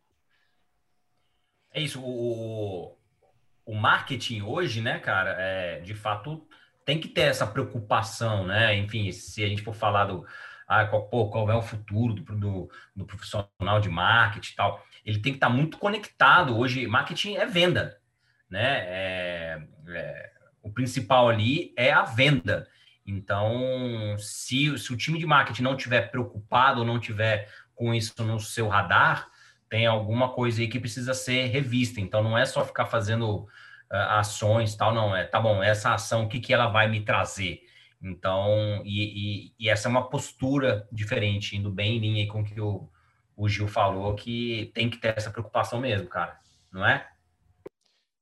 [1.73, 2.01] É isso.
[2.01, 2.97] O,
[3.65, 6.47] o marketing hoje, né, cara, é, de fato
[6.85, 8.77] tem que ter essa preocupação, né?
[8.77, 10.25] Enfim, se a gente for falar do
[10.65, 14.83] ah, qual, pô, qual é o futuro do, do, do, profissional de marketing e tal,
[15.07, 16.57] ele tem que estar muito conectado.
[16.57, 17.97] Hoje, marketing é venda,
[18.49, 18.79] né?
[18.79, 20.31] É, é,
[20.61, 22.67] o principal ali é a venda.
[23.05, 28.21] Então, se, se o time de marketing não tiver preocupado ou não tiver com isso
[28.21, 29.29] no seu radar,
[29.69, 32.01] tem alguma coisa aí que precisa ser revista.
[32.01, 33.47] Então, não é só ficar fazendo uh,
[34.09, 35.15] ações tal, não.
[35.15, 37.61] É, tá bom, essa ação, o que, que ela vai me trazer?
[38.01, 42.43] Então, e, e, e, essa é uma postura diferente, indo bem em linha com o
[42.43, 42.89] que o,
[43.37, 46.37] o Gil falou, que tem que ter essa preocupação mesmo, cara,
[46.71, 47.07] não é?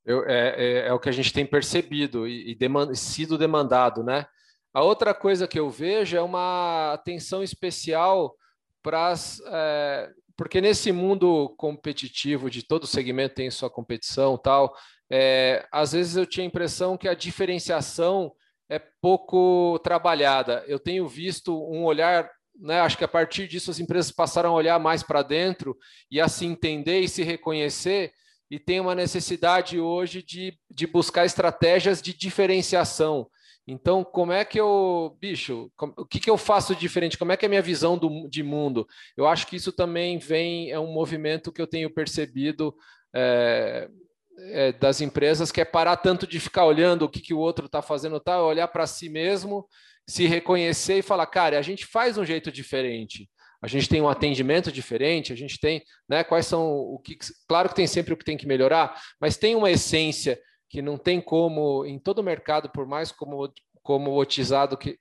[0.05, 4.03] Eu, é, é, é, o que a gente tem percebido e, e demand, sido demandado,
[4.03, 4.27] né?
[4.73, 8.35] A outra coisa que eu vejo é uma atenção especial
[8.83, 14.75] para as é, porque nesse mundo competitivo de todo segmento tem sua competição tal,
[15.09, 18.33] é, às vezes eu tinha a impressão que a diferenciação
[18.69, 20.63] é pouco trabalhada.
[20.67, 22.29] Eu tenho visto um olhar,
[22.59, 25.77] né, acho que a partir disso as empresas passaram a olhar mais para dentro
[26.09, 28.13] e a se entender e se reconhecer
[28.49, 33.27] e tem uma necessidade hoje de, de buscar estratégias de diferenciação.
[33.67, 37.17] Então, como é que eu, bicho, o que, que eu faço diferente?
[37.17, 38.87] Como é que é a minha visão do, de mundo?
[39.17, 42.75] Eu acho que isso também vem, é um movimento que eu tenho percebido
[43.13, 43.89] é,
[44.37, 47.65] é, das empresas, que é parar tanto de ficar olhando o que, que o outro
[47.65, 48.43] está fazendo, tá?
[48.43, 49.67] olhar para si mesmo,
[50.07, 53.29] se reconhecer e falar, cara, a gente faz um jeito diferente.
[53.61, 56.23] A gente tem um atendimento diferente, a gente tem, né?
[56.23, 57.17] Quais são o que.
[57.47, 60.39] Claro que tem sempre o que tem que melhorar, mas tem uma essência
[60.69, 63.51] que não tem como, em todo o mercado, por mais como,
[63.81, 64.99] como otizado que.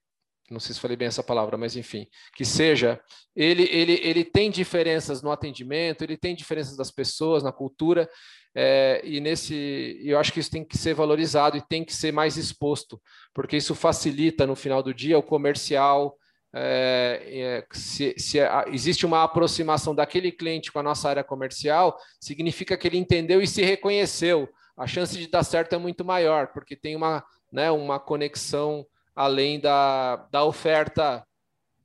[0.51, 3.01] Não sei se falei bem essa palavra, mas enfim, que seja,
[3.35, 8.09] ele, ele, ele tem diferenças no atendimento, ele tem diferenças das pessoas, na cultura,
[8.55, 12.13] é, e nesse, eu acho que isso tem que ser valorizado e tem que ser
[12.13, 13.01] mais exposto,
[13.33, 16.17] porque isso facilita no final do dia o comercial.
[16.57, 18.39] É, é, se, se
[18.69, 23.47] existe uma aproximação daquele cliente com a nossa área comercial, significa que ele entendeu e
[23.47, 27.99] se reconheceu a chance de dar certo é muito maior, porque tem uma, né, uma
[27.99, 31.25] conexão além da, da oferta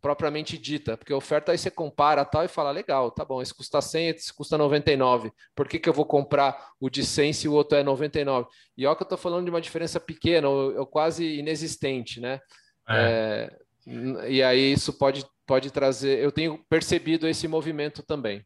[0.02, 3.54] propriamente dita, porque a oferta aí você compara tal e fala, legal, tá bom, esse
[3.54, 7.48] custa 100, esse custa 99, por que, que eu vou comprar o de 100 se
[7.48, 8.48] o outro é 99?
[8.78, 12.40] E olha que eu estou falando de uma diferença pequena, ou, ou quase inexistente, né?
[12.88, 13.52] É.
[13.86, 18.46] É, e aí isso pode, pode trazer, eu tenho percebido esse movimento também.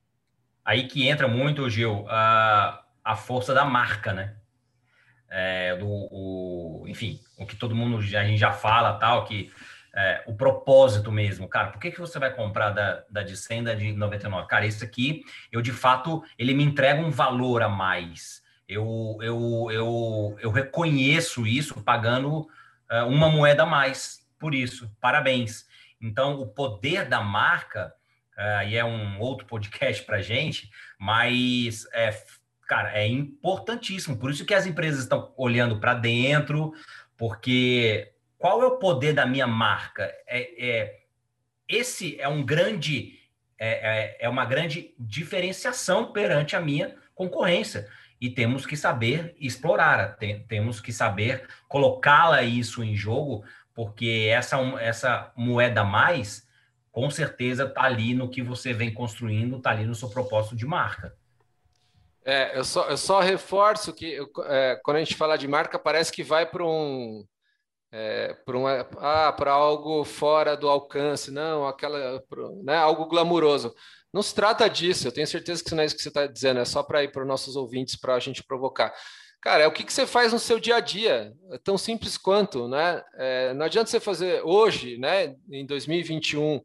[0.65, 4.35] Aí que entra muito, Gil, a, a força da marca, né?
[5.35, 9.51] É, do, o, enfim, o que todo mundo a gente já fala, tal, que
[9.95, 13.63] é, o propósito mesmo, cara, por que, que você vai comprar da, da de 100
[13.63, 14.47] da de 99?
[14.47, 18.43] Cara, isso aqui, eu de fato, ele me entrega um valor a mais.
[18.67, 22.47] Eu, eu, eu, eu reconheço isso pagando
[22.89, 24.91] é, uma moeda a mais por isso.
[24.99, 25.65] Parabéns.
[26.01, 27.93] Então, o poder da marca,
[28.37, 32.11] é, e é um outro podcast para gente, mas é,
[32.67, 34.17] cara, é importantíssimo.
[34.17, 36.73] Por isso que as empresas estão olhando para dentro,
[37.17, 40.03] porque qual é o poder da minha marca?
[40.27, 40.99] É, é
[41.67, 43.19] esse é um grande
[43.57, 47.87] é, é, é uma grande diferenciação perante a minha concorrência
[48.19, 53.43] e temos que saber explorar, tem, temos que saber colocá-la isso em jogo,
[53.73, 56.47] porque essa essa moeda mais
[56.91, 60.65] com certeza está ali no que você vem construindo, está ali no seu propósito de
[60.65, 61.15] marca.
[62.25, 66.11] É, eu só, eu só reforço que é, quando a gente fala de marca, parece
[66.11, 67.25] que vai para um.
[67.91, 72.23] É, para um, ah, algo fora do alcance, não, aquela,
[72.63, 73.73] né, algo glamuroso.
[74.11, 76.59] Não se trata disso, eu tenho certeza que não é isso que você está dizendo,
[76.59, 78.91] é só para ir para os nossos ouvintes, para a gente provocar.
[79.41, 82.17] Cara, é o que, que você faz no seu dia a dia, é tão simples
[82.17, 83.03] quanto, né?
[83.15, 86.61] É, não adianta você fazer hoje, né, em 2021,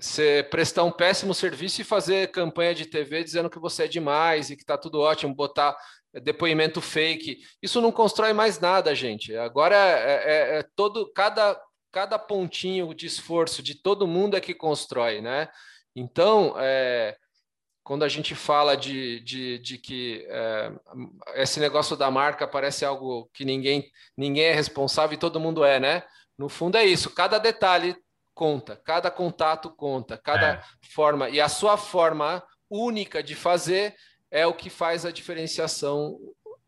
[0.00, 4.50] você prestar um péssimo serviço e fazer campanha de TV dizendo que você é demais
[4.50, 5.76] e que está tudo ótimo, botar
[6.22, 7.38] depoimento fake.
[7.62, 9.34] Isso não constrói mais nada, gente.
[9.36, 11.60] Agora é, é, é todo cada
[11.92, 15.48] cada pontinho de esforço de todo mundo é que constrói, né?
[15.94, 17.16] Então, é,
[17.82, 20.72] quando a gente fala de, de, de que é,
[21.34, 25.80] esse negócio da marca parece algo que ninguém ninguém é responsável e todo mundo é,
[25.80, 26.02] né?
[26.38, 27.10] No fundo é isso.
[27.10, 27.96] Cada detalhe
[28.40, 30.62] conta, cada contato conta, cada é.
[30.80, 31.28] forma.
[31.28, 33.94] E a sua forma única de fazer
[34.30, 36.18] é o que faz a diferenciação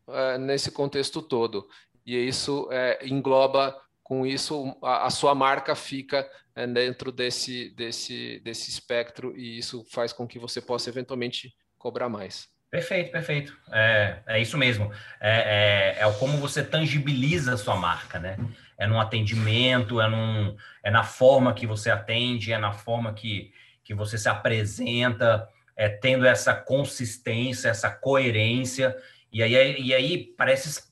[0.07, 1.67] é, nesse contexto todo.
[2.05, 8.39] E isso é, engloba com isso a, a sua marca fica é, dentro desse, desse,
[8.45, 12.47] desse espectro e isso faz com que você possa eventualmente cobrar mais.
[12.69, 13.57] Perfeito, perfeito.
[13.71, 14.91] É, é isso mesmo.
[15.19, 18.37] É, é, é como você tangibiliza a sua marca, né?
[18.83, 23.53] É no atendimento, é, num, é na forma que você atende, é na forma que,
[23.81, 28.93] que você se apresenta, é tendo essa consistência, essa coerência.
[29.31, 30.83] E aí, e aí parece,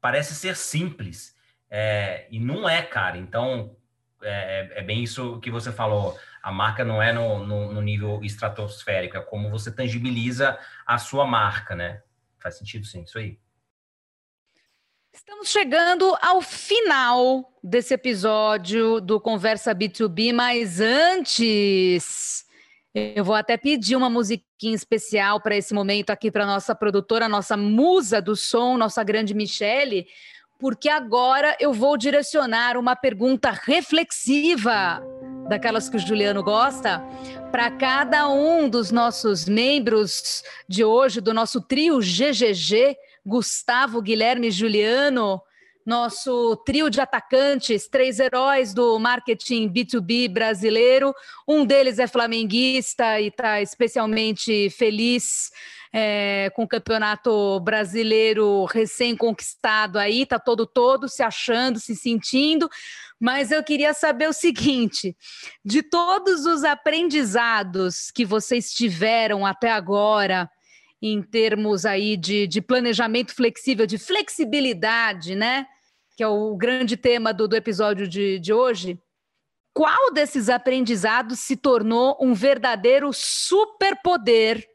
[0.00, 1.36] parece ser simples.
[1.70, 3.18] É, e não é, cara.
[3.18, 3.76] Então,
[4.22, 6.18] é, é, bem isso que você falou.
[6.42, 11.26] A marca não é no, no, no, nível estratosférico, é como você tangibiliza a sua
[11.26, 12.00] marca, né?
[12.38, 13.38] Faz sentido, sim, isso aí.
[15.16, 22.44] Estamos chegando ao final desse episódio do Conversa B2B, mas antes
[22.94, 27.56] eu vou até pedir uma musiquinha especial para esse momento aqui para nossa produtora, nossa
[27.56, 30.06] musa do som, nossa grande Michele,
[30.58, 35.02] porque agora eu vou direcionar uma pergunta reflexiva,
[35.48, 37.02] daquelas que o Juliano gosta,
[37.50, 44.52] para cada um dos nossos membros de hoje, do nosso trio GGG, Gustavo, Guilherme e
[44.52, 45.42] Juliano,
[45.84, 51.12] nosso trio de atacantes, três heróis do marketing B2B brasileiro.
[51.46, 55.50] Um deles é flamenguista e está especialmente feliz
[55.92, 62.68] é, com o campeonato brasileiro recém-conquistado aí, está todo todo se achando, se sentindo.
[63.18, 65.16] Mas eu queria saber o seguinte:
[65.64, 70.48] de todos os aprendizados que vocês tiveram até agora,
[71.00, 75.66] em termos aí de, de planejamento flexível, de flexibilidade, né?
[76.16, 78.98] Que é o grande tema do, do episódio de, de hoje.
[79.74, 84.66] Qual desses aprendizados se tornou um verdadeiro superpoder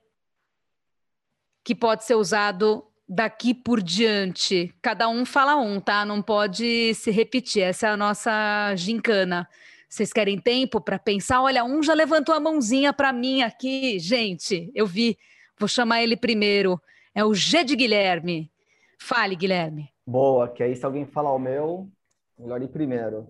[1.64, 4.72] que pode ser usado daqui por diante?
[4.80, 6.06] Cada um fala um, tá?
[6.06, 7.64] Não pode se repetir.
[7.64, 9.50] Essa é a nossa gincana.
[9.90, 11.42] Vocês querem tempo para pensar?
[11.42, 14.72] Olha, um já levantou a mãozinha para mim aqui, gente.
[14.74, 15.18] Eu vi.
[15.62, 16.82] Vou chamar ele primeiro.
[17.14, 18.52] É o G de Guilherme.
[19.00, 19.92] Fale, Guilherme.
[20.08, 21.88] Boa, que aí se alguém falar o meu,
[22.36, 23.28] melhor ir primeiro.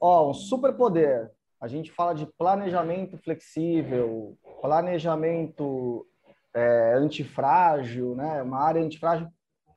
[0.00, 1.30] Ó, um superpoder.
[1.60, 6.04] A gente fala de planejamento flexível, planejamento
[6.52, 8.42] é, antifrágil, né?
[8.42, 9.28] Uma área antifrágil.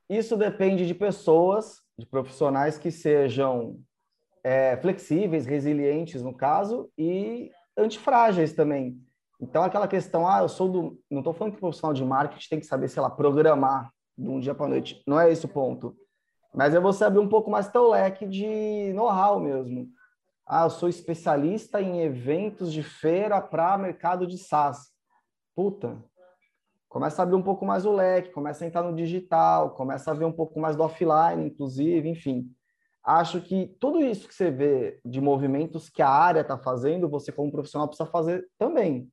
[0.10, 3.80] Isso depende de pessoas, de profissionais que sejam
[4.44, 9.00] é, flexíveis, resilientes no caso, e antifrágeis também.
[9.42, 11.00] Então, aquela questão, ah, eu sou do.
[11.10, 14.28] Não estou falando que o profissional de marketing tem que saber, sei lá, programar de
[14.28, 15.02] um dia para noite.
[15.08, 15.96] Não é esse o ponto.
[16.54, 19.88] Mas é você abrir um pouco mais teu leque de know-how mesmo.
[20.46, 24.90] Ah, eu sou especialista em eventos de feira para mercado de SaaS.
[25.56, 26.04] Puta,
[26.90, 30.14] começa a abrir um pouco mais o leque, começa a entrar no digital, começa a
[30.14, 32.50] ver um pouco mais do offline, inclusive, enfim.
[33.04, 37.32] Acho que tudo isso que você vê de movimentos que a área está fazendo, você
[37.32, 39.10] como profissional precisa fazer também.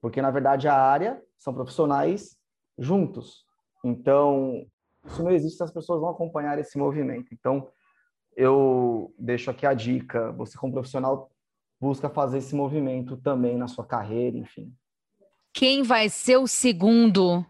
[0.00, 2.36] Porque, na verdade, a área são profissionais
[2.78, 3.44] juntos.
[3.84, 4.66] Então,
[5.04, 7.32] isso não existe se as pessoas não acompanhar esse movimento.
[7.32, 7.68] Então,
[8.36, 11.30] eu deixo aqui a dica, você como profissional
[11.80, 14.74] busca fazer esse movimento também na sua carreira, enfim
[15.52, 17.44] quem vai ser o segundo.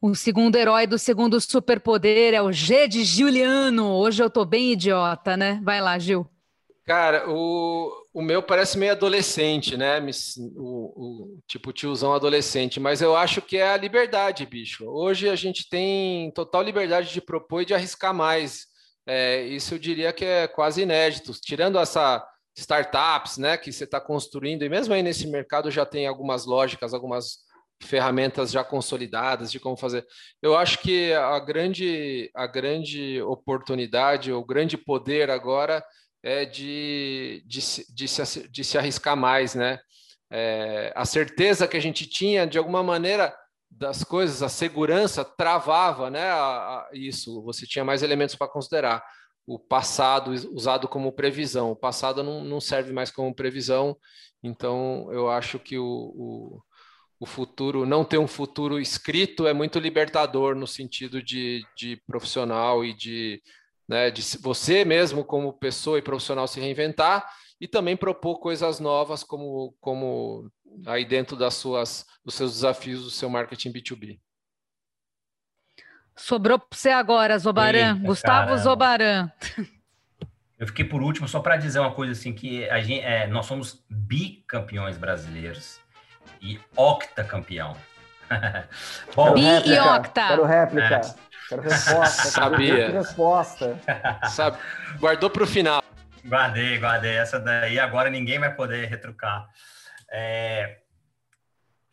[0.00, 3.88] O segundo herói do segundo superpoder é o G de Juliano.
[3.92, 5.60] Hoje eu tô bem idiota, né?
[5.64, 6.28] Vai lá, Gil.
[6.84, 10.00] Cara, o, o meu parece meio adolescente, né?
[10.56, 14.86] O, o, tipo tiozão adolescente, mas eu acho que é a liberdade, bicho.
[14.88, 18.68] Hoje a gente tem total liberdade de propor e de arriscar mais.
[19.06, 21.30] É, isso eu diria que é quase inédito.
[21.42, 26.06] Tirando essa startups, né, que você está construindo, e mesmo aí nesse mercado já tem
[26.06, 27.40] algumas lógicas, algumas
[27.82, 30.06] ferramentas já consolidadas de como fazer.
[30.40, 35.84] Eu acho que a grande, a grande oportunidade, o grande poder agora
[36.22, 39.78] é de, de, de, se, de se arriscar mais, né?
[40.30, 43.34] É, a certeza que a gente tinha, de alguma maneira,
[43.70, 46.24] das coisas, a segurança travava, né?
[46.30, 49.02] A, a, isso, você tinha mais elementos para considerar
[49.46, 51.70] o passado usado como previsão.
[51.70, 53.96] O passado não, não serve mais como previsão,
[54.42, 56.62] então eu acho que o, o,
[57.20, 62.84] o, futuro, não ter um futuro escrito é muito libertador no sentido de, de profissional
[62.84, 63.42] e de,
[63.88, 67.26] né, de você mesmo como pessoa e profissional se reinventar
[67.60, 70.50] e também propor coisas novas como, como
[70.86, 74.18] aí dentro das suas, dos seus desafios do seu marketing B2B.
[76.14, 77.94] Sobrou para você agora, Zobaran.
[77.94, 78.62] Eita, Gustavo caramba.
[78.62, 79.32] Zobaran.
[80.58, 83.44] Eu fiquei por último só para dizer uma coisa assim que a gente, é, nós
[83.44, 85.78] somos bicampeões brasileiros
[86.40, 87.76] e octacampeão.
[89.14, 90.28] Bom, Bi e octa.
[90.28, 90.94] Quero réplica.
[90.94, 91.14] É,
[91.48, 92.22] Quero resposta.
[92.30, 92.90] Sabia.
[92.90, 93.80] resposta.
[94.30, 94.58] Sabe,
[94.98, 95.82] guardou para o final.
[96.24, 97.16] Guardei, guardei.
[97.16, 99.48] Essa daí agora ninguém vai poder retrucar.
[100.10, 100.78] É,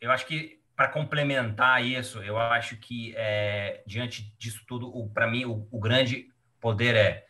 [0.00, 5.44] eu acho que para complementar isso, eu acho que é, diante disso tudo, para mim
[5.44, 6.28] o, o, grande
[6.60, 7.26] poder é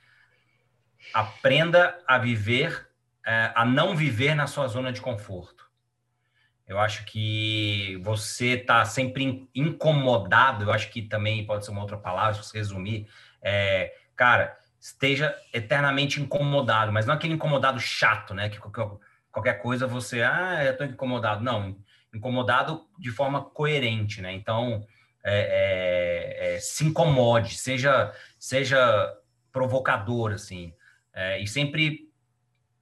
[1.13, 2.89] aprenda a viver,
[3.27, 5.64] é, a não viver na sua zona de conforto.
[6.67, 10.65] Eu acho que você está sempre incomodado.
[10.65, 13.07] Eu acho que também pode ser uma outra palavra, se você resumir.
[13.43, 18.49] É, cara, esteja eternamente incomodado, mas não aquele incomodado chato, né?
[18.49, 18.59] Que
[19.31, 21.45] qualquer, coisa você, ah, eu estou incomodado.
[21.45, 21.77] Não,
[22.15, 24.33] incomodado de forma coerente, né?
[24.33, 24.87] Então,
[25.23, 29.15] é, é, é, se incomode, seja, seja
[29.51, 30.73] provocador, assim,
[31.13, 32.11] é, e sempre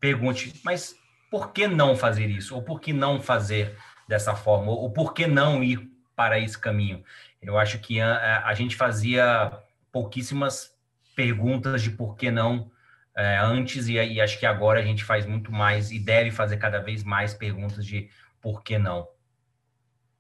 [0.00, 0.96] pergunte, mas
[1.32, 2.54] por que não fazer isso?
[2.54, 3.74] Ou por que não fazer
[4.06, 4.70] dessa forma?
[4.70, 7.02] Ou por que não ir para esse caminho?
[7.40, 9.50] Eu acho que a, a gente fazia
[9.90, 10.74] pouquíssimas
[11.16, 12.70] perguntas de por que não
[13.16, 16.58] é, antes e, e acho que agora a gente faz muito mais e deve fazer
[16.58, 19.08] cada vez mais perguntas de por que não.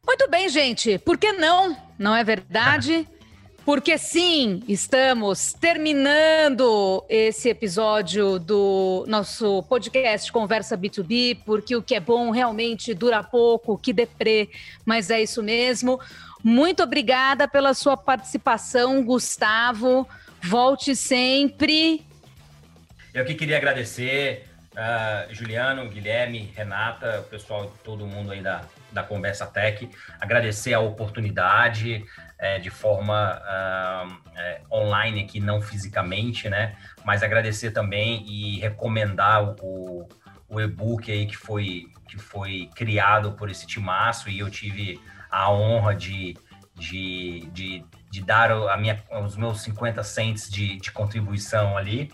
[0.06, 0.98] Muito bem, gente.
[0.98, 1.76] Por que não?
[1.98, 3.06] Não é verdade?
[3.64, 12.00] Porque sim, estamos terminando esse episódio do nosso podcast Conversa B2B, porque o que é
[12.00, 14.50] bom realmente dura pouco, que deprê,
[14.84, 16.00] mas é isso mesmo.
[16.42, 20.08] Muito obrigada pela sua participação, Gustavo.
[20.42, 22.04] Volte sempre.
[23.14, 29.04] Eu que queria agradecer, uh, Juliano, Guilherme, Renata, o pessoal, todo mundo aí da, da
[29.04, 29.88] Conversa Tech.
[30.20, 32.04] Agradecer a oportunidade
[32.42, 36.76] é, de forma uh, é, online aqui, não fisicamente, né?
[37.04, 40.08] Mas agradecer também e recomendar o,
[40.48, 45.50] o e-book aí que foi, que foi criado por esse timaço e eu tive a
[45.50, 46.36] honra de,
[46.74, 52.12] de, de de dar a minha, os meus 50 cents de, de contribuição ali.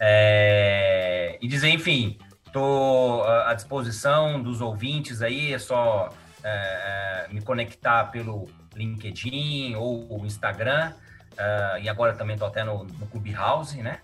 [0.00, 6.08] É, e dizer, enfim, estou à disposição dos ouvintes aí, é só
[6.42, 10.92] é, é me conectar pelo LinkedIn ou Instagram,
[11.32, 14.00] uh, e agora também estou até no, no Clubhouse, né?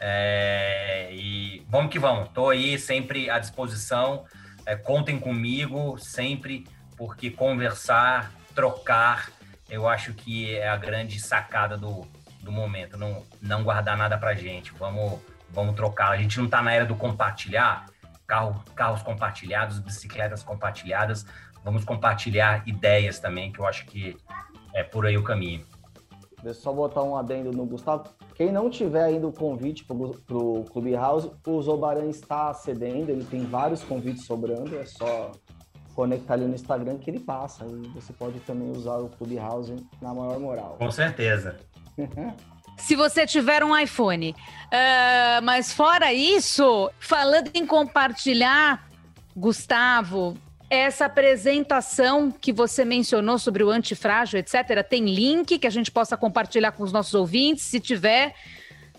[0.00, 4.24] É, e vamos que vamos, estou aí sempre à disposição,
[4.64, 6.66] é, contem comigo sempre,
[6.96, 9.28] porque conversar, trocar
[9.68, 12.06] eu acho que é a grande sacada do,
[12.42, 16.10] do momento, não, não guardar nada para gente, vamos, vamos trocar.
[16.10, 17.86] A gente não está na era do compartilhar,
[18.26, 21.26] carro, carros compartilhados, bicicletas compartilhadas,
[21.68, 24.16] vamos compartilhar ideias também, que eu acho que
[24.74, 25.62] é por aí o caminho.
[26.42, 28.04] Deixa eu só botar um adendo no Gustavo.
[28.34, 33.44] Quem não tiver ainda o convite para o Clubhouse, o Zobaran está cedendo, ele tem
[33.44, 35.32] vários convites sobrando, é só
[35.94, 37.66] conectar ali no Instagram que ele passa.
[37.66, 40.76] E você pode também usar o Clubhouse na maior moral.
[40.78, 41.56] Com certeza.
[42.78, 44.30] se você tiver um iPhone.
[44.30, 48.88] Uh, mas fora isso, falando em compartilhar,
[49.36, 50.34] Gustavo,
[50.70, 56.16] essa apresentação que você mencionou sobre o antifrágil, etc., tem link que a gente possa
[56.16, 57.64] compartilhar com os nossos ouvintes?
[57.64, 58.34] Se tiver,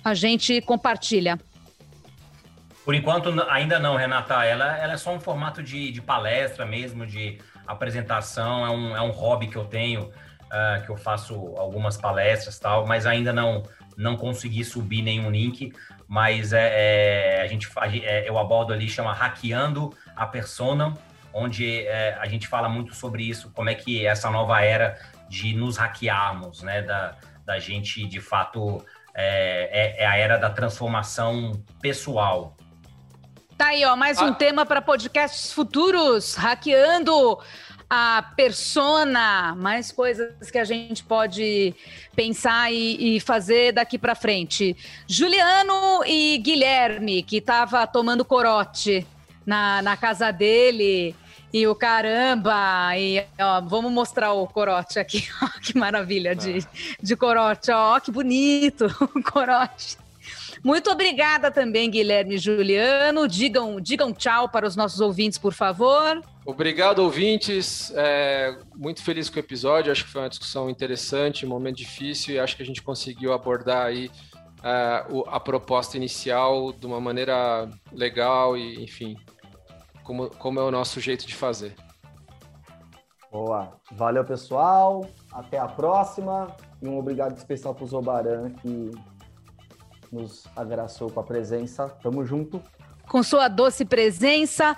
[0.03, 1.39] a gente compartilha.
[2.83, 4.43] Por enquanto, ainda não, Renata.
[4.43, 8.65] Ela, ela é só um formato de, de palestra mesmo, de apresentação.
[8.65, 12.87] É um, é um hobby que eu tenho, uh, que eu faço algumas palestras tal,
[12.87, 13.61] mas ainda não,
[13.95, 15.71] não consegui subir nenhum link.
[16.07, 17.69] Mas é, é a gente,
[18.03, 20.97] é, eu abordo ali, chama Hackeando a Persona,
[21.33, 24.97] onde é, a gente fala muito sobre isso, como é que essa nova era
[25.29, 26.81] de nos hackearmos, né?
[26.81, 27.15] Da,
[27.45, 31.51] da gente, de fato, é, é, é a era da transformação
[31.81, 32.55] pessoal,
[33.59, 34.33] Tá aí, ó, mais um ah.
[34.33, 37.37] tema para podcasts futuros, hackeando
[37.89, 41.75] a persona, mais coisas que a gente pode
[42.15, 44.77] pensar e, e fazer daqui para frente.
[45.05, 49.05] Juliano e Guilherme, que tava tomando corote
[49.49, 51.15] na, na casa dele.
[51.51, 56.95] E o caramba, e ó, vamos mostrar o corote aqui, ó, que maravilha de, ah.
[57.01, 59.97] de corote, ó, que bonito o corote.
[60.63, 63.27] Muito obrigada também, Guilherme e Juliano.
[63.27, 66.21] Digam, digam tchau para os nossos ouvintes, por favor.
[66.45, 67.91] Obrigado, ouvintes.
[67.95, 69.91] É, muito feliz com o episódio.
[69.91, 73.33] Acho que foi uma discussão interessante, um momento difícil, e acho que a gente conseguiu
[73.33, 74.11] abordar aí
[74.61, 79.15] é, a proposta inicial de uma maneira legal e, enfim,
[80.09, 81.75] como, como é o nosso jeito de fazer.
[83.31, 83.79] Boa.
[83.91, 85.07] Valeu, pessoal.
[85.31, 86.47] Até a próxima.
[86.81, 88.89] E um obrigado especial para o Zobaran, que
[90.11, 91.89] nos agraciou com a presença.
[92.01, 92.59] Tamo junto.
[93.07, 94.75] Com sua doce presença.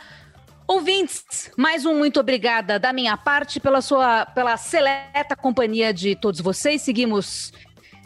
[0.68, 6.41] Ouvintes, mais um muito obrigada da minha parte pela sua pela seleta companhia de todos
[6.41, 6.82] vocês.
[6.82, 7.53] Seguimos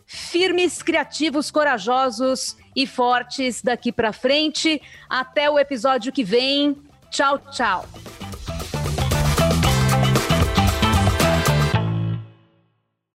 [0.06, 4.80] firmes, criativos, corajosos e fortes daqui para frente.
[5.10, 6.86] Até o episódio que vem.
[7.16, 7.86] Tchau, tchau.